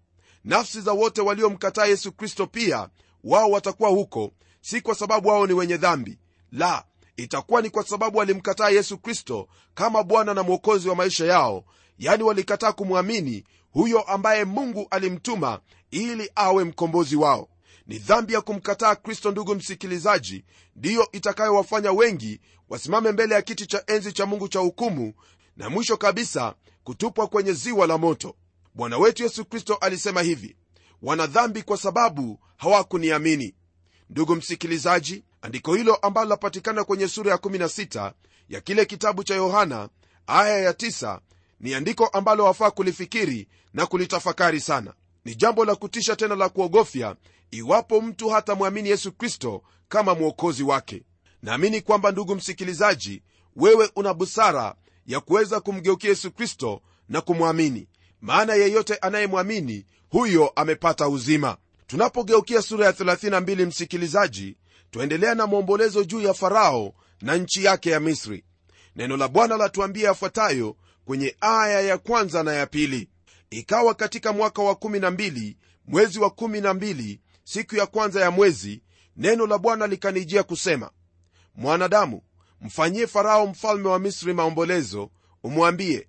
Nafsi 0.43 0.81
za 0.81 0.91
wote 0.91 1.21
waliomkataa 1.21 1.85
yesu 1.85 2.11
kristo 2.11 2.47
pia 2.47 2.89
wao 3.23 3.51
watakuwa 3.51 3.89
huko 3.89 4.31
si 4.61 4.81
kwa 4.81 4.95
sababu 4.95 5.29
wao 5.29 5.47
ni 5.47 5.53
wenye 5.53 5.77
dhambi. 5.77 6.19
La 6.51 6.85
itakuwa 7.17 7.61
ni 7.61 7.69
kwa 7.69 7.83
sababu 7.83 8.17
walimkataa 8.17 8.69
yesu 8.69 8.97
kristo 8.97 9.47
kama 9.73 10.03
bwana 10.03 10.33
na 10.33 10.43
mwokozi 10.43 10.89
wa 10.89 10.95
maisha 10.95 11.25
yao 11.25 11.63
yani 11.99 12.23
walikataa 12.23 12.71
kumwamini 12.71 13.43
huyo 13.71 14.01
ambaye 14.01 14.45
mungu 14.45 14.87
alimtuma 14.91 15.59
ili 15.91 16.31
awe 16.35 16.63
mkombozi 16.63 17.15
wao. 17.15 17.49
Ni 17.87 17.97
dhambi 17.99 18.33
ya 18.33 18.41
kumkataa 18.41 18.95
kristo 18.95 19.31
ndugu 19.31 19.55
msikilizaji 19.55 20.45
ndiyo 20.75 21.07
itakayowafanya 21.11 21.91
wengi 21.91 22.41
wasimame 22.69 23.11
mbele 23.11 23.35
ya 23.35 23.41
kiti 23.41 23.65
cha 23.65 23.83
enzi 23.87 24.13
cha 24.13 24.25
mungu 24.25 24.47
cha 24.47 24.59
hukumu 24.59 25.13
na 25.57 25.69
mwisho 25.69 25.97
kabisa 25.97 26.53
kutupwa 26.83 27.27
kwenye 27.27 27.53
ziwa 27.53 27.87
la 27.87 27.97
moto. 27.97 28.35
Bwana 28.73 28.97
wetu 28.97 29.23
yesu 29.23 29.45
kristo 29.45 29.75
alisema 29.75 30.21
hivi 30.21 30.55
wana 31.01 31.27
dhambi 31.27 31.63
kwa 31.63 31.77
sababu 31.77 32.39
hawakuniamini. 32.57 33.55
Ndugu 34.09 34.35
msikilizaji 34.35 35.23
andiko 35.41 35.75
hilo 35.75 35.95
ambalo 35.95 36.29
lapatikana 36.29 36.83
kwenye 36.83 37.07
sura 37.07 37.31
ya 37.31 37.37
16 37.37 38.13
ya 38.49 38.61
kile 38.61 38.85
kitabu 38.85 39.23
cha 39.23 39.35
yohana 39.35 39.89
aya 40.27 40.57
ya 40.59 40.71
9 40.71 41.19
ni 41.59 41.73
andiko 41.73 42.07
ambalo 42.07 42.45
wafaa 42.45 42.71
kulifikiri 42.71 43.47
na 43.73 43.85
kulitafakari 43.85 44.59
sana. 44.59 44.93
Ni 45.25 45.35
jambo 45.35 45.65
la 45.65 45.75
kutisha 45.75 46.15
tena 46.15 46.35
la 46.35 46.49
kuogofya 46.49 47.15
iwapo 47.51 48.01
mtu 48.01 48.29
hatamwamini 48.29 48.89
yesu 48.89 49.11
kristo 49.11 49.63
kama 49.89 50.15
mwokozi 50.15 50.63
wake. 50.63 51.03
Naamini 51.43 51.81
kwamba 51.81 52.11
ndugu 52.11 52.35
msikilizaji 52.35 53.21
wewe 53.55 53.89
una 53.95 54.13
busara 54.13 54.75
ya 55.07 55.19
kuweza 55.19 55.59
kumgeukia 55.59 56.09
yesu 56.09 56.31
kristo 56.31 56.81
na 57.09 57.21
kumwamini. 57.21 57.87
Maana 58.21 58.53
yeyote 58.53 58.95
anayemwamini 58.95 59.85
huyo 60.09 60.47
amepata 60.55 61.07
uzima. 61.09 61.57
Tunapogeukia 61.87 62.61
sura 62.61 62.85
ya 62.85 62.91
32 62.91 63.65
msikilizaji 63.65 64.55
twaendelea 64.91 65.35
na 65.35 65.47
mwombolezo 65.47 66.03
juu 66.03 66.21
ya 66.21 66.33
farao 66.33 66.93
na 67.21 67.35
nchi 67.37 67.63
yake 67.63 67.89
ya 67.89 67.99
misri. 67.99 68.43
Neno 68.95 69.17
la 69.17 69.27
bwana 69.27 69.57
latuambia 69.57 70.07
yafuatayo 70.07 70.75
kwenye 71.09 71.35
aya 71.41 71.81
ya 71.81 71.97
kwanza 71.97 72.43
na 72.43 72.53
ya 72.53 72.65
pili. 72.65 73.09
Ikawa 73.49 73.93
katika 73.93 74.33
mwaka 74.33 74.61
wa 74.61 74.73
12 74.73 75.55
mwezi 75.85 76.19
wa 76.19 76.29
12 76.29 77.19
siku 77.43 77.75
ya 77.75 77.85
kwanza 77.85 78.21
ya 78.21 78.31
mwezi 78.31 78.81
neno 79.17 79.47
la 79.47 79.57
bwana 79.57 79.87
likanijia 79.87 80.43
kusema 80.43 80.91
mwanadamu 81.55 82.21
mfanyie 82.61 83.07
farao 83.07 83.47
mfalme 83.47 83.87
wa 83.89 83.99
misri 83.99 84.33
maombolezo 84.33 85.09
umwambie 85.43 86.07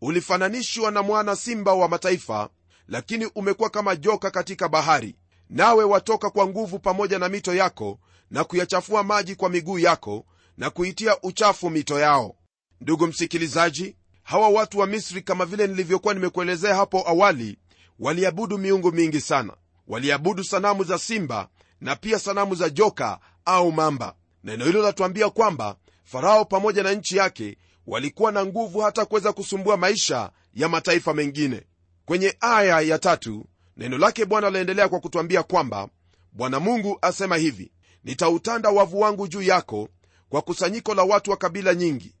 ulifananishwa 0.00 0.90
na 0.90 1.02
mwana 1.02 1.36
simba 1.36 1.74
wa 1.74 1.88
mataifa 1.88 2.48
lakini 2.88 3.26
umekuwa 3.34 3.70
kama 3.70 3.96
joka 3.96 4.30
katika 4.30 4.68
bahari. 4.68 5.16
Nawe 5.50 5.84
watoka 5.84 6.30
kwa 6.30 6.46
nguvu 6.46 6.78
pamoja 6.78 7.18
na 7.18 7.28
mito 7.28 7.54
yako 7.54 7.98
na 8.30 8.44
kuyachafua 8.44 9.02
maji 9.02 9.34
kwa 9.34 9.48
miguu 9.50 9.78
yako 9.78 10.26
na 10.56 10.70
kuitia 10.70 11.20
uchafu 11.22 11.70
mito 11.70 11.98
yao 12.00 12.36
ndugu 12.80 13.06
msikilizaji 13.06 13.96
hawa 14.22 14.48
watu 14.48 14.78
wa 14.78 14.86
misri 14.86 15.22
kama 15.22 15.44
vile 15.46 15.66
nilivyokuwa 15.66 16.14
nimekuelezea 16.14 16.74
hapo 16.74 17.08
awali 17.08 17.58
waliabudu 17.98 18.58
miungu 18.58 18.92
mingi 18.92 19.20
sana. 19.20 19.52
Waliabudu 19.88 20.44
sanamu 20.44 20.84
za 20.84 20.98
simba 20.98 21.48
na 21.80 21.96
pia 21.96 22.18
sanamu 22.18 22.54
za 22.54 22.70
joka 22.70 23.18
au 23.44 23.72
mamba. 23.72 24.14
Neno 24.44 24.64
hilo 24.64 24.82
latuambia 24.82 25.30
kwamba 25.30 25.76
farao 26.04 26.44
pamoja 26.44 26.82
na 26.82 26.92
nchi 26.92 27.16
yake 27.16 27.56
walikuwa 27.86 28.32
na 28.32 28.46
nguvu 28.46 28.80
hata 28.80 29.04
kuweza 29.04 29.32
kusumbua 29.32 29.76
maisha 29.76 30.30
ya 30.54 30.68
mataifa 30.68 31.14
mengine. 31.14 31.62
Kwenye 32.04 32.36
aya 32.40 32.80
ya 32.80 32.98
tatu 32.98 33.46
neno 33.76 33.98
lake 33.98 34.24
bwana 34.24 34.50
laendelea 34.50 34.88
kwa 34.88 35.00
kutwambia 35.00 35.42
kwamba 35.42 35.88
bwana 36.32 36.60
mungu 36.60 36.98
asema 37.02 37.36
hivi 37.36 37.72
nitautanda 38.04 38.70
wavu 38.70 39.00
wangu 39.00 39.28
juu 39.28 39.42
yako 39.42 39.88
kwa 40.28 40.42
kusanyiko 40.42 40.94
la 40.94 41.02
watu 41.02 41.30
wa 41.30 41.36
kabila 41.36 41.74
nyingi 41.74 42.14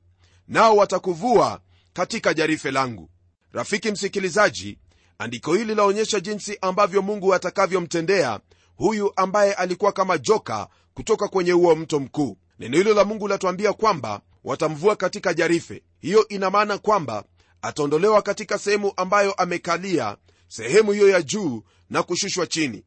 nao 0.48 0.76
watakuvua 0.76 1.60
katika 1.92 2.34
jarife 2.34 2.70
langu. 2.70 3.10
Rafiki 3.52 3.90
msikilizaji 3.90 4.78
andiko 5.18 5.54
hili 5.54 5.74
laonyesha 5.74 6.20
jinsi 6.20 6.58
ambavyo 6.60 7.02
mungu 7.02 7.34
atakavyomtendea 7.34 8.40
huyu 8.76 9.12
ambaye 9.16 9.52
alikuwa 9.54 9.92
kama 9.92 10.18
joka 10.18 10.68
kutoka 10.94 11.28
kwenye 11.28 11.52
huo 11.52 11.76
mto 11.76 12.00
mkuu. 12.00 12.36
Neno 12.58 12.76
hilo 12.76 12.94
la 12.94 13.04
mungu 13.04 13.28
latuambia 13.28 13.72
kwamba 13.72 14.20
watamvua 14.44 14.96
katika 14.96 15.34
jarife. 15.34 15.82
Hiyo 16.00 16.28
ina 16.28 16.50
maana 16.50 16.78
kwamba 16.78 17.24
ataondolewa 17.62 18.22
katika 18.22 18.58
sehemu 18.58 18.92
ambayo 18.96 19.32
amekalia 19.32 20.16
sehemu 20.48 20.92
hiyo 20.92 21.08
ya 21.08 21.22
juu 21.22 21.62
na 21.90 22.02
kushushwa 22.02 22.46
chini. 22.46 22.84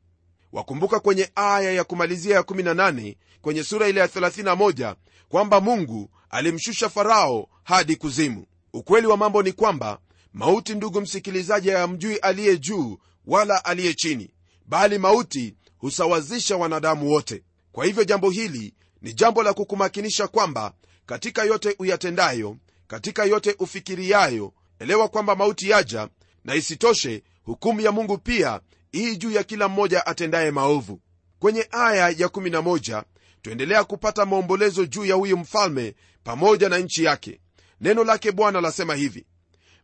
Wakumbuka 0.51 0.99
kwenye 0.99 1.31
aya 1.35 1.71
ya 1.71 1.83
kumalizia 1.83 2.35
ya 2.35 2.41
18 2.41 3.15
kwenye 3.41 3.63
sura 3.63 3.87
ile 3.87 3.99
ya 3.99 4.07
31 4.07 4.95
kwamba 5.29 5.61
mungu 5.61 6.09
alimshusha 6.29 6.89
farao 6.89 7.47
hadi 7.63 7.95
kuzimu 7.95 8.45
ukweli 8.75 9.07
wa 9.07 9.17
mambo 9.17 9.43
ni 9.43 9.51
kwamba 9.51 9.99
mauti 10.33 10.75
ndugu 10.75 11.01
msikilizaji 11.01 11.69
hayamjui 11.69 12.15
aliye 12.15 12.57
juu 12.57 12.97
wala 13.25 13.65
aliye 13.65 13.93
chini 13.93 14.29
bali 14.65 14.97
mauti 14.97 15.55
husawazisha 15.77 16.57
wanadamu 16.57 17.09
wote. 17.11 17.43
Kwa 17.71 17.85
hivyo 17.85 18.03
jambo 18.03 18.29
hili 18.29 18.73
ni 19.01 19.13
jambo 19.13 19.43
la 19.43 19.53
kukumakinisha 19.53 20.27
kwamba 20.27 20.73
katika 21.05 21.43
yote 21.43 21.75
uyatendayo 21.79 22.57
katika 22.87 23.25
yote 23.25 23.55
ufikiriayo 23.59 24.53
elewa 24.79 25.07
kwamba 25.07 25.35
mauti 25.35 25.69
yaja 25.69 26.09
na 26.45 26.55
isitoshe 26.55 27.23
hukumu 27.43 27.81
ya 27.81 27.91
mungu 27.91 28.17
pia 28.17 28.59
hii 28.91 29.15
juu 29.17 29.31
ya 29.31 29.43
kila 29.43 29.67
mmoja 29.67 30.05
atendaye 30.05 30.51
maovu. 30.51 30.99
Kwenye 31.39 31.67
aya 31.71 32.09
ya 32.09 32.27
11 32.27 33.03
tuendelea 33.41 33.83
kupata 33.83 34.25
maombolezo 34.25 34.85
juu 34.85 35.05
ya 35.05 35.15
huyu 35.15 35.37
mfalme 35.37 35.95
pamoja 36.23 36.69
na 36.69 36.77
nchi 36.77 37.03
yake 37.03 37.39
neno 37.81 38.03
lake 38.03 38.31
bwana 38.31 38.61
lasema 38.61 38.95
hivi. 38.95 39.25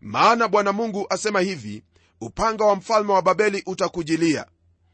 Maana 0.01 0.47
bwana 0.47 0.71
mungu 0.71 1.05
asema 1.09 1.39
hivi 1.39 1.83
upanga 2.21 2.65
wa 2.65 2.75
mfalme 2.75 3.11
wa 3.13 3.21
babeli 3.21 3.63
utakujilia. 3.65 4.45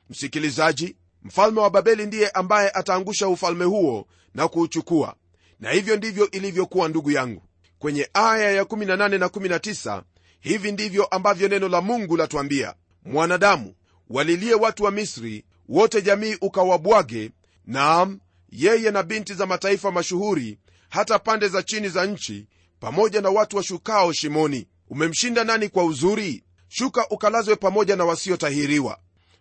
Msikilizaji 0.10 0.96
mfalme 1.24 1.60
wa 1.62 1.70
babeli 1.70 2.06
ndiye 2.06 2.30
ambaye 2.30 2.70
ataangusha 2.74 3.28
ufalme 3.28 3.66
huo 3.66 4.08
na 4.34 4.48
kuuchukua. 4.48 5.16
Na 5.60 5.72
hivyo 5.72 5.96
ndivyo 5.98 6.32
ilivyokuwa 6.32 6.90
ndugu 6.90 7.12
yangu. 7.12 7.42
Kwenye 7.80 8.10
aya 8.14 8.52
ya 8.52 8.64
18 8.64 9.18
na 9.20 9.28
19 9.28 10.04
hivi 10.40 10.72
ndivyo 10.72 11.06
ambavyo 11.06 11.48
neno 11.48 11.68
la 11.70 11.82
mungu 11.82 12.18
latwambia 12.18 12.74
mwanadamu 13.06 13.76
walilie 14.10 14.54
watu 14.54 14.84
wa 14.84 14.92
misri 14.92 15.46
wote 15.70 16.02
jamii 16.02 16.36
ukawabwage 16.42 17.32
naam 17.66 18.20
yeye 18.50 18.92
na 18.92 19.04
binti 19.04 19.34
za 19.34 19.46
mataifa 19.46 19.92
mashuhuri 19.92 20.60
hata 20.90 21.20
pande 21.20 21.48
za 21.48 21.64
chini 21.64 21.90
za 21.90 22.06
nchi 22.06 22.48
pamoja 22.80 23.22
na 23.22 23.30
watu 23.30 23.58
washukao 23.58 24.14
shimoni. 24.14 24.68
Umemshinda 24.90 25.44
nani 25.44 25.70
kwa 25.70 25.84
uzuri? 25.84 26.44
Shuka 26.68 27.08
ukalazwe 27.10 27.56
pamoja 27.56 27.96
na 27.96 28.06
wasiotahiriwa. 28.06 29.00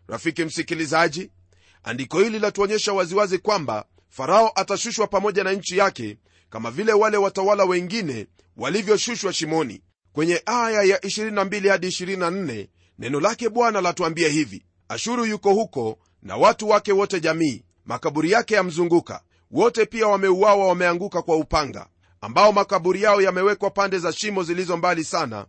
Rafiki 0.08 0.44
msikilizaji 0.44 1.30
andiko 1.82 2.20
hili 2.20 2.38
latuonyesha 2.38 2.92
waziwazi 2.92 3.38
kwamba 3.38 3.84
farao 4.08 4.52
atashushwa 4.54 5.06
pamoja 5.06 5.44
na 5.44 5.52
nchi 5.52 5.78
yake 5.78 6.18
kama 6.50 6.70
vile 6.70 6.92
wale 6.92 7.16
watawala 7.16 7.64
wengine 7.64 8.26
walivyoshushwa 8.56 9.32
shimoni. 9.32 9.82
Kwenye 10.12 10.42
aya 10.46 10.82
ya 10.82 10.98
22 10.98 11.68
hadi 11.70 11.86
24 11.86 12.68
neno 12.98 13.20
lake 13.20 13.48
bwana 13.48 13.80
latuambia 13.80 14.28
hivi. 14.28 14.64
Ashuru 14.88 15.24
yuko 15.26 15.52
huko 15.54 15.98
na 16.22 16.36
watu 16.36 16.68
wake 16.68 16.92
wote 16.92 17.20
jamii. 17.20 17.62
Makaburi 17.84 18.30
yake 18.30 18.54
yamzunguka. 18.54 19.20
Wote 19.50 19.86
pia 19.86 20.06
wameuawa 20.06 20.66
wameanguka 20.68 21.22
kwa 21.22 21.36
upanga 21.36 21.86
ambao 22.20 22.52
makaburi 22.52 23.02
yao 23.02 23.20
yamewekwa 23.22 23.70
pande 23.70 23.98
za 23.98 24.12
shimo 24.12 24.42
zilizo 24.42 24.76
mbali 24.76 25.04
sana. 25.04 25.46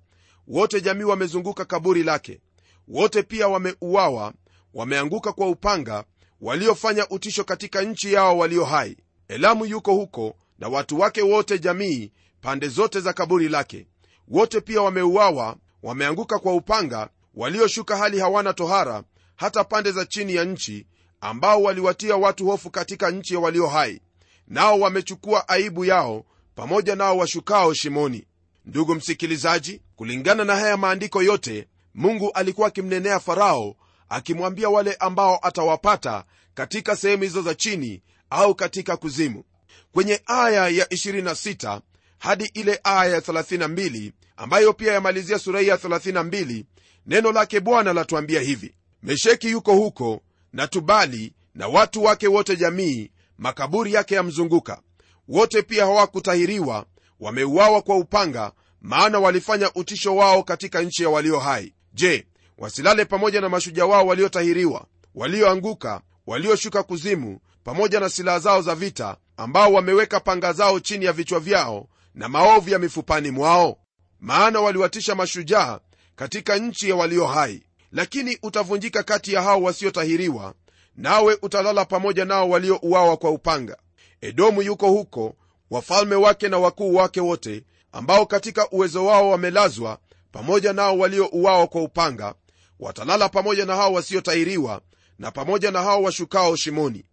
Wote 0.48 0.82
jamii 0.82 1.04
wamezunguka 1.04 1.66
kaburi 1.66 2.04
lake. 2.04 2.40
Wote 2.88 3.24
pia 3.24 3.48
wameuawa 3.48 4.34
wameanguka 4.74 5.32
kwa 5.34 5.48
upanga 5.50 6.04
waliofanya 6.42 7.10
utisho 7.10 7.44
katika 7.44 7.82
nchi 7.82 8.14
yao 8.14 8.38
walio 8.38 8.66
hai. 8.66 8.98
Elamu 9.28 9.66
yuko 9.66 9.94
huko 9.94 10.36
na 10.60 10.68
watu 10.68 11.00
wake 11.00 11.22
wote 11.22 11.60
jamii 11.60 12.12
pande 12.42 12.68
zote 12.68 13.00
za 13.00 13.14
kaburi 13.14 13.50
lake. 13.50 13.88
Wote 14.28 14.62
pia 14.62 14.82
wameuawa 14.82 15.56
wameanguka 15.84 16.40
kwa 16.40 16.54
upanga 16.56 17.10
walioshuka 17.36 17.98
hali 17.98 18.20
hawana 18.20 18.54
tohara 18.54 19.04
hata 19.36 19.64
pande 19.64 19.92
za 19.92 20.06
chini 20.06 20.36
ya 20.36 20.44
nchi 20.46 20.88
ambao 21.22 21.62
waliwatia 21.64 22.16
watu 22.16 22.46
hofu 22.46 22.70
katika 22.72 23.12
nchi 23.12 23.34
ya 23.34 23.40
walio 23.40 23.68
hai. 23.68 24.02
Nao 24.48 24.80
wamechukua 24.80 25.48
aibu 25.50 25.86
yao 25.86 26.26
pamoja 26.58 26.96
nao 26.96 27.18
washukao 27.18 27.74
shimoni. 27.74 28.26
Ndugu 28.66 28.96
msikilizaji 28.96 29.82
kulingana 29.96 30.44
na 30.44 30.56
haya 30.56 30.78
maandiko 30.78 31.24
yote 31.24 31.68
mungu 31.96 32.32
alikuwa 32.34 32.68
akimnenea 32.68 33.20
farao 33.20 33.76
akimwambia 34.10 34.70
wale 34.70 34.94
ambao 34.94 35.40
atawapata 35.42 36.24
katika 36.54 36.96
sehemu 36.96 37.24
hizo 37.24 37.42
za 37.42 37.56
chini 37.56 38.02
au 38.30 38.56
katika 38.56 38.98
kuzimu. 38.98 39.44
Kwenye 39.92 40.22
aya 40.26 40.68
ya 40.70 40.86
26 40.86 41.82
hadi 42.18 42.46
ile 42.54 42.80
aya 42.84 43.12
ya 43.14 43.20
32 43.20 44.12
ambayo 44.38 44.74
pia 44.74 44.94
yamalizia 44.94 45.40
sura 45.40 45.60
hii 45.60 45.68
ya 45.68 45.76
32 45.76 46.64
neno 47.06 47.32
lake 47.32 47.60
bwana 47.60 47.94
latuambia 47.94 48.42
hivi. 48.42 48.76
Mesheki 49.04 49.50
yuko 49.52 49.74
huko 49.74 50.22
na 50.54 50.68
tubali 50.68 51.34
na 51.56 51.68
watu 51.68 52.04
wake 52.04 52.28
wote 52.28 52.56
jamii 52.56 53.12
makaburi 53.38 53.94
yake 53.94 54.16
yamzunguka 54.16 54.82
wote 55.28 55.62
pia 55.62 55.86
hawakutahiriwa 55.86 56.86
wameuawa 57.20 57.82
kwa 57.82 57.98
upanga 57.98 58.52
maana 58.82 59.20
walifanya 59.20 59.72
utisho 59.76 60.16
wao 60.16 60.44
katika 60.44 60.82
nchi 60.82 61.04
ya 61.04 61.10
walio 61.10 61.40
hai. 61.40 61.74
Je 61.94 62.28
wasilale 62.58 63.06
pamoja 63.06 63.42
na 63.42 63.50
mashujaa 63.50 63.86
wao 63.86 64.08
waliotahiriwa 64.08 64.86
walioanguka 65.16 66.02
walioshuka 66.28 66.84
kuzimu 66.84 67.40
pamoja 67.64 68.00
na 68.00 68.10
silaha 68.10 68.40
zao 68.40 68.62
za 68.62 68.76
vita 68.76 69.18
ambao 69.38 69.74
wameweka 69.74 70.20
panga 70.20 70.54
zao 70.54 70.80
chini 70.80 71.06
ya 71.06 71.14
vichwa 71.14 71.40
vyao 71.40 71.88
na 72.16 72.30
maovu 72.30 72.70
ya 72.70 72.80
mifupani 72.80 73.32
mwao? 73.32 73.78
Maana 74.20 74.60
waliwatisha 74.62 75.16
mashujaa 75.16 75.80
katika 76.16 76.58
nchi 76.58 76.90
ya 76.90 76.96
walio 76.96 77.28
hai. 77.28 77.64
Lakini 77.92 78.38
utavunjika 78.44 79.04
kati 79.04 79.34
ya 79.34 79.42
hao 79.42 79.62
wasiotahiriwa 79.62 80.54
nawe 80.96 81.38
utalala 81.42 81.86
pamoja 81.86 82.26
nao 82.26 82.50
waliouawa 82.50 83.18
kwa 83.18 83.30
upanga 83.32 83.78
edomu 84.22 84.62
yuko 84.62 84.88
huko 84.90 85.36
wafalme 85.72 86.16
wake 86.16 86.50
na 86.50 86.58
wakuu 86.60 86.96
wake 86.96 87.22
wote 87.22 87.64
ambao 87.92 88.26
katika 88.26 88.70
uwezo 88.70 89.06
wao 89.06 89.30
wamelazwa 89.30 89.98
pamoja 90.32 90.74
nao 90.74 90.98
waliouawa 90.98 91.68
kwa 91.68 91.82
upanga 91.84 92.36
watalala 92.80 93.30
pamoja 93.30 93.66
na 93.66 93.76
hao 93.76 93.94
wasiotahiriwa 93.94 94.82
na 95.20 95.32
pamoja 95.32 95.72
na 95.72 95.82
hao 95.84 96.04
washukao 96.04 96.56
shimoni. 96.56 97.06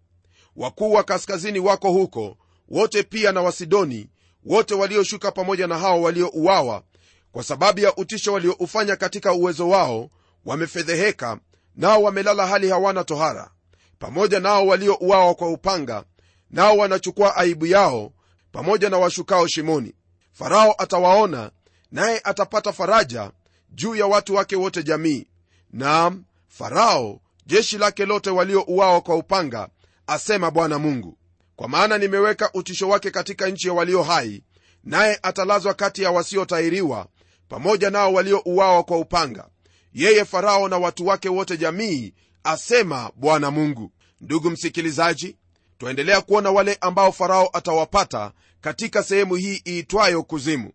Wakuu 0.56 0.92
wa 0.92 1.02
kaskazini 1.02 1.58
wako 1.58 1.90
huko 1.90 2.36
wote 2.68 3.02
pia 3.02 3.32
na 3.32 3.42
wasidoni 3.42 4.08
wote 4.44 4.74
walioshuka 4.74 5.32
pamoja 5.32 5.66
na 5.66 5.78
hao 5.78 6.02
waliouawa 6.02 6.82
kwa 7.32 7.42
sababu 7.42 7.80
ya 7.80 7.96
utisho 7.96 8.32
walioufanya 8.32 8.96
katika 8.96 9.32
uwezo 9.32 9.68
wao 9.68 10.10
wamefedheheka 10.44 11.38
nao 11.76 12.02
wamelala 12.02 12.46
hali 12.46 12.68
hawana 12.70 13.04
tohara. 13.04 13.50
Pamoja 13.98 14.40
nao 14.40 14.66
waliouawa 14.66 15.34
kwa 15.34 15.48
upanga 15.50 16.04
nao 16.54 16.76
wanachukua 16.76 17.36
aibu 17.36 17.66
yao 17.66 18.12
pamoja 18.52 18.90
na 18.90 18.98
washukao 18.98 19.46
shimoni. 19.46 19.94
Farao 20.32 20.74
atawaona 20.78 21.50
naye 21.92 22.20
atapata 22.24 22.72
faraja 22.72 23.30
juu 23.70 23.94
ya 23.94 24.06
watu 24.06 24.34
wake 24.34 24.56
wote 24.56 24.82
jamii. 24.82 25.26
Naam 25.72 26.24
farao 26.48 27.20
jeshi 27.46 27.78
lake 27.78 28.06
lote 28.06 28.30
waliouawa 28.30 29.00
kwa 29.00 29.16
upanga 29.16 29.68
asema 30.06 30.50
bwana 30.50 30.78
mungu. 30.78 31.18
Kwa 31.56 31.68
maana 31.68 31.98
nimeweka 31.98 32.50
utisho 32.54 32.88
wake 32.88 33.10
katika 33.10 33.48
nchi 33.48 33.68
ya 33.68 33.74
walio 33.74 34.02
hai 34.02 34.42
naye 34.84 35.18
atalazwa 35.22 35.74
kati 35.74 36.02
ya 36.02 36.10
wasiotahiriwa 36.10 37.06
pamoja 37.48 37.90
nao 37.90 38.12
waliouawa 38.12 38.82
kwa 38.82 38.98
upanga. 38.98 39.48
Yeye 39.92 40.24
farao 40.24 40.68
na 40.68 40.78
watu 40.78 41.06
wake 41.06 41.28
wote 41.28 41.56
jamii 41.56 42.14
asema 42.44 43.10
bwana 43.16 43.50
mungu. 43.50 43.92
Ndugu 44.20 44.50
msikilizaji 44.50 45.36
twaendelea 45.78 46.20
kuona 46.20 46.50
wale 46.50 46.78
ambao 46.80 47.12
farao 47.12 47.50
atawapata 47.52 48.32
katika 48.60 49.02
sehemu 49.02 49.34
hii 49.34 49.62
iitwayo 49.68 50.22
kuzimu. 50.22 50.72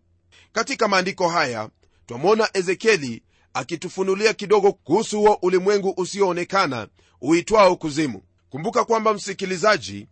Katika 0.52 0.88
maandiko 0.88 1.28
haya 1.28 1.68
twamwona 2.06 2.48
ezekieli 2.52 3.22
akitufunulia 3.54 4.34
kidogo 4.34 4.72
kuhusu 4.72 5.18
huo 5.20 5.38
ulimwengu 5.42 5.94
usioonekana 5.96 6.88
uitwao 7.20 7.76
kuzimu. 7.76 8.22
Kumbuka 8.50 8.84
kwamba 8.84 9.14
msikilizaji 9.14 10.06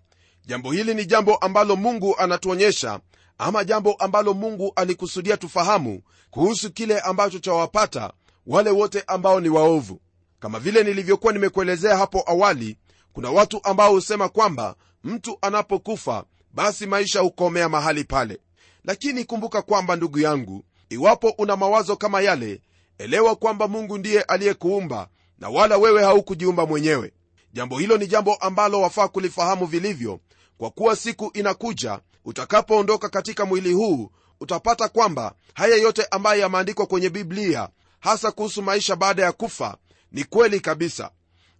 jambo 0.46 0.72
hili 0.72 0.94
ni 0.94 1.06
jambo 1.06 1.36
ambalo 1.36 1.76
mungu 1.76 2.16
anatuonyesha 2.18 3.00
ama 3.38 3.64
jambo 3.64 3.92
ambalo 3.92 4.34
mungu 4.34 4.72
alikusudia 4.76 5.36
tufahamu 5.36 6.02
kuhusu 6.30 6.72
kile 6.72 7.00
ambacho 7.00 7.38
chawapata 7.38 8.12
wale 8.46 8.70
wote 8.70 9.02
ambao 9.06 9.40
ni 9.40 9.48
waovu. 9.48 10.00
Kama 10.40 10.60
vile 10.60 10.84
nilivyokuwa 10.84 11.32
nimekuelezea 11.32 11.96
hapo 11.96 12.24
awali 12.26 12.76
kuna 13.18 13.30
watu 13.30 13.60
ambao 13.64 13.90
husema 13.92 14.28
kwamba 14.28 14.74
mtu 15.04 15.38
anapokufa 15.42 16.24
basi 16.54 16.86
maisha 16.86 17.20
hukomea 17.20 17.68
mahali 17.68 18.04
pale. 18.04 18.38
Lakini 18.84 19.24
kumbuka 19.24 19.62
kwamba 19.62 19.96
ndugu 19.96 20.18
yangu 20.18 20.64
iwapo 20.88 21.28
una 21.38 21.56
mawazo 21.56 21.96
kama 21.96 22.20
yale 22.20 22.60
elewa 22.98 23.36
kwamba 23.36 23.68
mungu 23.68 23.98
ndiye 23.98 24.22
aliyekuumba 24.22 25.08
na 25.38 25.48
wala 25.48 25.76
wewe 25.76 26.02
haukujiumba 26.04 26.66
mwenyewe. 26.66 27.12
Jambo 27.52 27.78
hilo 27.78 27.98
ni 27.98 28.06
jambo 28.06 28.34
ambalo 28.34 28.80
wafaa 28.80 29.08
kulifahamu 29.08 29.66
vilivyo 29.66 30.20
kwa 30.58 30.70
kuwa 30.70 30.96
siku 30.96 31.30
inakuja 31.34 32.00
utakapoondoka 32.24 33.08
katika 33.08 33.46
mwili 33.46 33.72
huu 33.72 34.10
utapata 34.40 34.88
kwamba 34.88 35.34
haya 35.54 35.76
yote 35.76 36.06
ambayo 36.10 36.40
yameandikwa 36.40 36.86
kwenye 36.86 37.10
biblia 37.10 37.68
hasa 38.00 38.32
kuhusu 38.32 38.62
maisha 38.62 38.96
baada 38.96 39.22
ya 39.22 39.32
kufa 39.32 39.76
ni 40.12 40.24
kweli 40.24 40.60
kabisa 40.60 41.10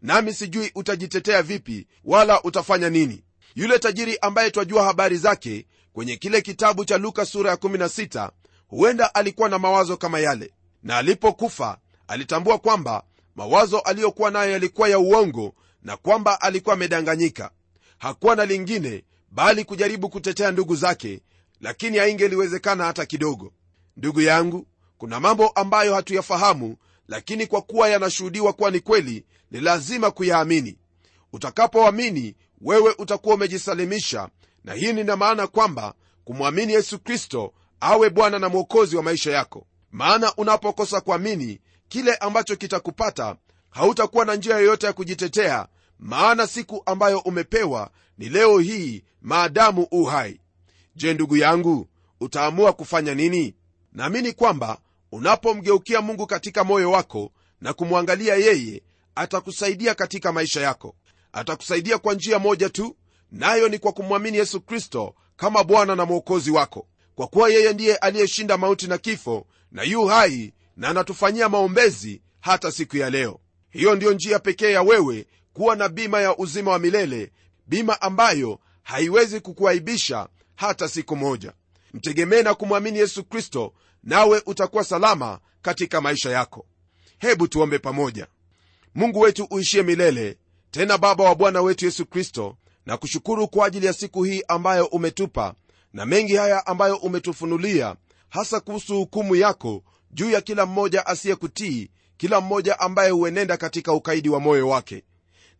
nami 0.02 0.32
sijui 0.34 0.72
utajitetea 0.74 1.42
vipi 1.42 1.86
wala 2.04 2.42
utafanya 2.42 2.90
nini. 2.90 3.24
Yule 3.54 3.78
tajiri 3.78 4.18
ambaye 4.20 4.50
twajua 4.50 4.84
habari 4.84 5.16
zake 5.16 5.66
kwenye 5.92 6.16
kile 6.16 6.40
kitabu 6.42 6.84
cha 6.84 6.98
luka 6.98 7.24
sura 7.26 7.50
ya 7.50 7.56
16 7.56 8.30
huenda 8.68 9.14
alikuwa 9.14 9.48
na 9.48 9.58
mawazo 9.58 9.96
kama 9.96 10.18
yale. 10.20 10.52
Na 10.82 10.96
alipokufa 10.96 11.78
alitambua 12.08 12.58
kwamba 12.58 13.02
mawazo 13.36 13.78
aliyokuwa 13.78 14.30
nayo 14.30 14.50
yalikuwa 14.52 14.88
ya 14.88 14.98
uongo 14.98 15.54
na 15.82 15.96
kwamba 15.96 16.40
alikuwa 16.40 16.74
amedanganyika. 16.74 17.50
Hakuwa 17.98 18.36
na 18.36 18.44
lingine 18.44 19.04
bali 19.30 19.64
kujaribu 19.64 20.08
kutetea 20.08 20.50
ndugu 20.50 20.76
zake 20.76 21.20
lakini 21.60 21.98
haingeliwezekana 21.98 22.84
hata 22.84 23.06
kidogo. 23.06 23.52
Ndugu 23.96 24.20
yangu 24.20 24.66
kuna 24.98 25.20
mambo 25.20 25.48
ambayo 25.48 25.94
hatuyafahamu 25.94 26.76
lakini 27.08 27.46
kwa 27.46 27.62
kuwa 27.62 27.88
yanashuhudiwa 27.88 28.52
kuwa 28.52 28.70
ni 28.70 28.80
kweli 28.80 29.24
ni 29.50 29.60
lazima 29.60 30.10
kuyaamini. 30.10 30.78
Utakapoamini 31.32 32.34
wewe 32.60 32.94
utakuwa 32.98 33.34
umejisalimisha 33.34 34.28
na 34.64 34.74
hii 34.74 34.92
nina 34.92 35.16
maana 35.16 35.46
kwamba 35.46 35.94
kumwamini 36.24 36.72
yesu 36.72 36.98
kristo 36.98 37.52
awe 37.80 38.10
bwana 38.10 38.38
na 38.38 38.48
mwokozi 38.48 38.96
wa 38.96 39.02
maisha 39.02 39.30
yako. 39.32 39.66
Maana 39.90 40.34
unapokosa 40.36 41.00
kuamini 41.00 41.60
kile 41.88 42.14
ambacho 42.14 42.56
kitakupata 42.56 43.36
hautakuwa 43.70 44.24
na 44.24 44.34
njia 44.34 44.56
yoyote 44.58 44.86
ya 44.86 44.92
kujitetea 44.92 45.66
maana 45.98 46.46
siku 46.46 46.82
ambayo 46.86 47.18
umepewa 47.18 47.90
ni 48.18 48.28
leo 48.28 48.58
hii 48.58 49.04
maadamu 49.22 49.86
u 49.90 50.04
hai. 50.04 50.40
Je 50.96 51.14
ndugu 51.14 51.36
yangu 51.36 51.88
utaamua 52.20 52.72
kufanya 52.72 53.14
nini? 53.14 53.54
Naamini 53.92 54.32
kwamba 54.32 54.78
unapomgeukia 55.12 56.00
mungu 56.02 56.26
katika 56.26 56.64
moyo 56.64 56.90
wako 56.90 57.32
na 57.60 57.72
kumwangalia 57.72 58.34
yeye 58.34 58.82
atakusaidia 59.18 59.94
katika 59.94 60.32
maisha 60.32 60.60
yako. 60.60 60.94
Atakusaidia 61.32 61.98
kwa 61.98 62.14
njia 62.14 62.38
moja 62.38 62.68
tu 62.70 62.96
nayo 63.32 63.68
ni 63.68 63.78
kwa 63.78 63.92
kumwamini 63.92 64.36
yesu 64.38 64.60
kristo 64.60 65.14
kama 65.36 65.64
bwana 65.64 65.96
na 65.96 66.04
mwokozi 66.06 66.50
wako. 66.50 66.86
Kwa 67.14 67.26
kuwa 67.26 67.48
yeye 67.50 67.72
ndiye 67.72 67.96
aliyeshinda 67.96 68.56
mauti 68.58 68.86
na 68.86 68.98
kifo 68.98 69.46
na 69.72 69.82
yu 69.82 70.06
hai 70.06 70.52
na 70.76 70.88
anatufanyia 70.88 71.48
maombezi 71.48 72.22
hata 72.40 72.72
siku 72.72 72.96
ya 72.96 73.10
leo. 73.10 73.40
Hiyo 73.70 73.94
ndiyo 73.94 74.12
njia 74.12 74.38
pekee 74.38 74.72
ya 74.72 74.82
wewe 74.82 75.26
kuwa 75.52 75.76
na 75.76 75.88
bima 75.88 76.20
ya 76.20 76.36
uzima 76.36 76.70
wa 76.70 76.78
milele 76.78 77.32
bima 77.66 78.00
ambayo 78.02 78.58
haiwezi 78.82 79.40
kukuaibisha 79.40 80.28
hata 80.56 80.88
siku 80.88 81.16
moja. 81.16 81.52
Mtegemee 81.94 82.42
na 82.42 82.54
kumwamini 82.54 82.98
yesu 82.98 83.24
kristo 83.24 83.72
nawe 84.02 84.42
utakuwa 84.46 84.84
salama 84.84 85.40
katika 85.62 86.00
maisha 86.00 86.30
yako. 86.30 86.66
Hebu 87.18 87.48
tuombe 87.48 87.78
pamoja 87.78 88.26
mungu 88.94 89.20
wetu 89.20 89.46
uishie 89.50 89.82
milele 89.82 90.38
tena 90.70 90.98
baba 90.98 91.24
wa 91.24 91.34
bwana 91.34 91.62
wetu 91.62 91.84
yesu 91.84 92.06
kristo 92.06 92.56
na 92.86 92.96
kushukuru 92.96 93.48
kwa 93.48 93.66
ajili 93.66 93.86
ya 93.86 93.92
siku 93.92 94.22
hii 94.24 94.42
ambayo 94.48 94.86
umetupa 94.86 95.54
na 95.92 96.06
mengi 96.06 96.36
haya 96.36 96.66
ambayo 96.66 96.96
umetufunulia 96.96 97.96
hasa 98.28 98.60
kuhusu 98.60 98.94
hukumu 98.96 99.36
yako 99.36 99.82
juu 100.10 100.30
ya 100.30 100.40
kila 100.40 100.66
mmoja 100.66 101.06
asiyekutii 101.06 101.90
kila 102.16 102.40
mmoja 102.40 102.80
ambaye 102.80 103.10
huenenda 103.10 103.56
katika 103.56 103.92
ukaidi 103.92 104.28
wa 104.28 104.40
moyo 104.40 104.68
wake. 104.68 105.04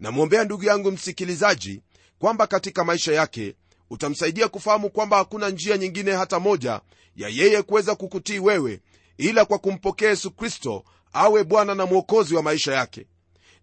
Namwombea 0.00 0.44
ndugu 0.44 0.64
yangu 0.64 0.90
msikilizaji 0.92 1.82
kwamba 2.18 2.46
katika 2.46 2.84
maisha 2.84 3.12
yake 3.12 3.54
utamsaidia 3.90 4.48
kufahamu 4.48 4.90
kwamba 4.90 5.16
hakuna 5.16 5.50
njia 5.50 5.76
nyingine 5.76 6.12
hata 6.12 6.40
moja 6.40 6.80
ya 7.16 7.28
yeye 7.28 7.62
kuweza 7.62 7.94
kukutii 7.94 8.38
wewe 8.38 8.80
ila 9.18 9.44
kwa 9.44 9.58
kumpokea 9.58 10.08
yesu 10.10 10.30
kristo 10.30 10.84
awe 11.12 11.44
bwana 11.44 11.74
na 11.74 11.86
mwokozi 11.86 12.34
wa 12.34 12.42
maisha 12.42 12.72
yake 12.74 13.06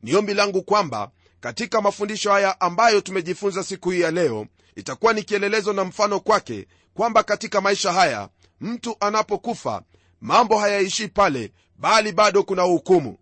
ni 0.03 0.15
ombi 0.15 0.33
langu 0.33 0.63
kwamba 0.63 1.11
katika 1.39 1.81
mafundisho 1.81 2.31
haya 2.31 2.61
ambayo 2.61 3.01
tumejifunza 3.01 3.63
siku 3.63 3.89
hii 3.91 4.01
ya 4.01 4.11
leo 4.11 4.47
itakuwa 4.75 5.13
ni 5.13 5.23
kielelezo 5.23 5.73
na 5.73 5.83
mfano 5.83 6.19
kwake 6.19 6.67
kwamba 6.93 7.23
katika 7.23 7.61
maisha 7.61 7.93
haya 7.93 8.29
mtu 8.61 8.95
anapokufa 8.99 9.81
mambo 10.21 10.57
hayaishii 10.59 11.07
pale 11.07 11.51
bali 11.77 12.11
bado 12.11 12.43
kuna 12.43 12.61
hukumu. 12.61 13.17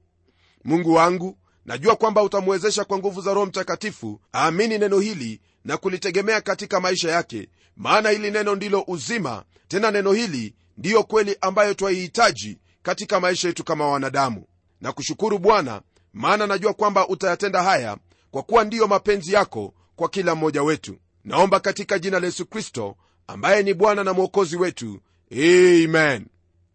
Mungu 0.63 0.93
wangu 0.93 1.37
najua 1.65 1.95
kwamba 1.95 2.23
utamwezesha 2.23 2.83
kwa 2.85 2.97
nguvu 2.97 3.21
za 3.21 3.33
roho 3.33 3.45
mtakatifu 3.45 4.19
aamini 4.35 4.77
neno 4.77 4.99
hili 4.99 5.41
na 5.65 5.77
kulitegemea 5.77 6.41
katika 6.41 6.79
maisha 6.79 7.11
yake 7.11 7.49
maana 7.77 8.09
hili 8.09 8.31
neno 8.31 8.55
ndilo 8.55 8.83
uzima 8.87 9.43
tena 9.67 9.91
neno 9.91 10.11
hili 10.13 10.55
ndiyo 10.77 11.03
kweli 11.03 11.37
ambayo 11.41 11.73
twaihitaji 11.73 12.57
katika 12.83 13.19
maisha 13.19 13.47
yetu 13.47 13.63
kama 13.63 13.87
wanadamu. 13.87 14.45
Na 14.81 14.91
kushukuru 14.91 15.39
bwana 15.39 15.81
maana 16.13 16.47
najua 16.47 16.73
kwamba 16.73 17.07
utayatenda 17.07 17.63
haya 17.63 17.97
kwa 18.31 18.43
kuwa 18.43 18.63
ndiyo 18.63 18.87
mapenzi 18.87 19.33
yako 19.33 19.73
kwa 19.95 20.09
kila 20.09 20.35
mmoja 20.35 20.63
wetu. 20.63 20.97
Naomba 21.23 21.59
katika 21.59 21.99
jina 21.99 22.19
la 22.19 22.25
yesu 22.25 22.45
kristo 22.45 22.95
ambaye 23.27 23.63
ni 23.63 23.73
bwana 23.73 24.03
na 24.03 24.13
mwokozi 24.13 24.57
wetu. 24.57 24.99
Amen. 25.31 26.25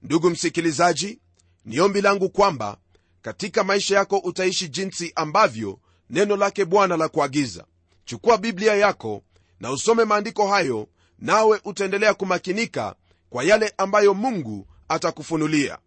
Ndugu 0.02 0.30
msikilizaji 0.30 1.18
ni 1.64 1.80
ombi 1.80 2.00
langu 2.00 2.28
kwamba 2.30 2.76
katika 3.22 3.64
maisha 3.64 3.96
yako 3.96 4.18
utaishi 4.18 4.68
jinsi 4.68 5.12
ambavyo 5.16 5.78
neno 6.10 6.36
lake 6.36 6.64
bwana 6.64 6.96
la 6.96 7.08
kuagiza. 7.08 7.64
Chukua 8.04 8.38
biblia 8.38 8.74
yako 8.74 9.22
na 9.60 9.70
usome 9.70 10.04
maandiko 10.04 10.48
hayo 10.48 10.88
nawe 11.18 11.60
utaendelea 11.64 12.14
kumakinika 12.14 12.94
kwa 13.30 13.44
yale 13.44 13.74
ambayo 13.78 14.14
mungu 14.14 14.66
atakufunulia. 14.88 15.78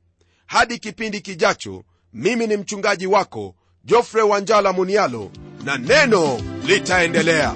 Hadi 0.45 0.79
kipindi 0.79 1.21
kijacho 1.21 1.83
mimi 2.13 2.47
ni 2.47 2.57
mchungaji 2.57 3.07
wako 3.07 3.55
jofre 3.85 4.21
wanjala 4.21 4.73
munialo 4.73 5.31
na 5.65 5.77
neno 5.77 6.39
litaendelea. 6.65 7.55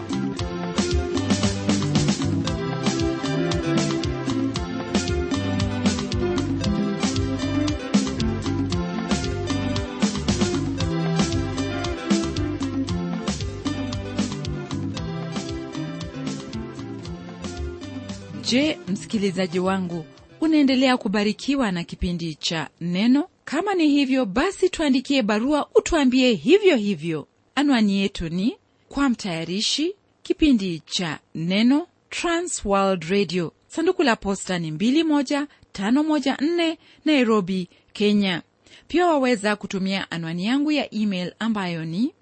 Je 18.52 18.78
msikilizaji 18.88 19.60
wangu 19.60 20.06
unaendelea 20.42 20.98
kubarikiwa 20.98 21.72
na 21.72 21.84
kipindi 21.84 22.36
cha 22.36 22.70
neno 22.82 23.28
kama 23.46 23.74
ni 23.74 23.88
hivyo 23.88 24.26
basi 24.26 24.70
tuandikie 24.70 25.22
barua 25.22 25.70
utuambie 25.76 26.34
hivyo 26.34 26.76
hivyo. 26.76 27.28
Anwani 27.56 27.98
yetu 27.98 28.30
ni 28.30 28.58
kwa 28.90 29.10
mtayarishi 29.10 29.96
kipindi 30.24 30.80
cha 30.86 31.20
neno 31.36 31.88
transworld 32.10 33.04
radio. 33.04 33.52
Sanduku 33.68 34.04
la 34.04 34.16
posta 34.16 34.60
ni 34.60 34.72
21514 34.72 36.78
nairobi 37.06 37.70
kenya. 37.94 38.42
Pia 38.88 39.08
waweza 39.08 39.56
kutumia 39.56 40.12
anwani 40.12 40.46
yangu 40.46 40.72
ya 40.72 40.94
email 40.94 41.34
ambayo 41.40 41.86
ni 41.86 42.14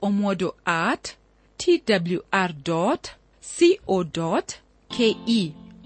pomodo 0.00 0.54
at 0.64 1.08
twr 1.56 2.54
co 2.64 2.98
ke 4.88 5.16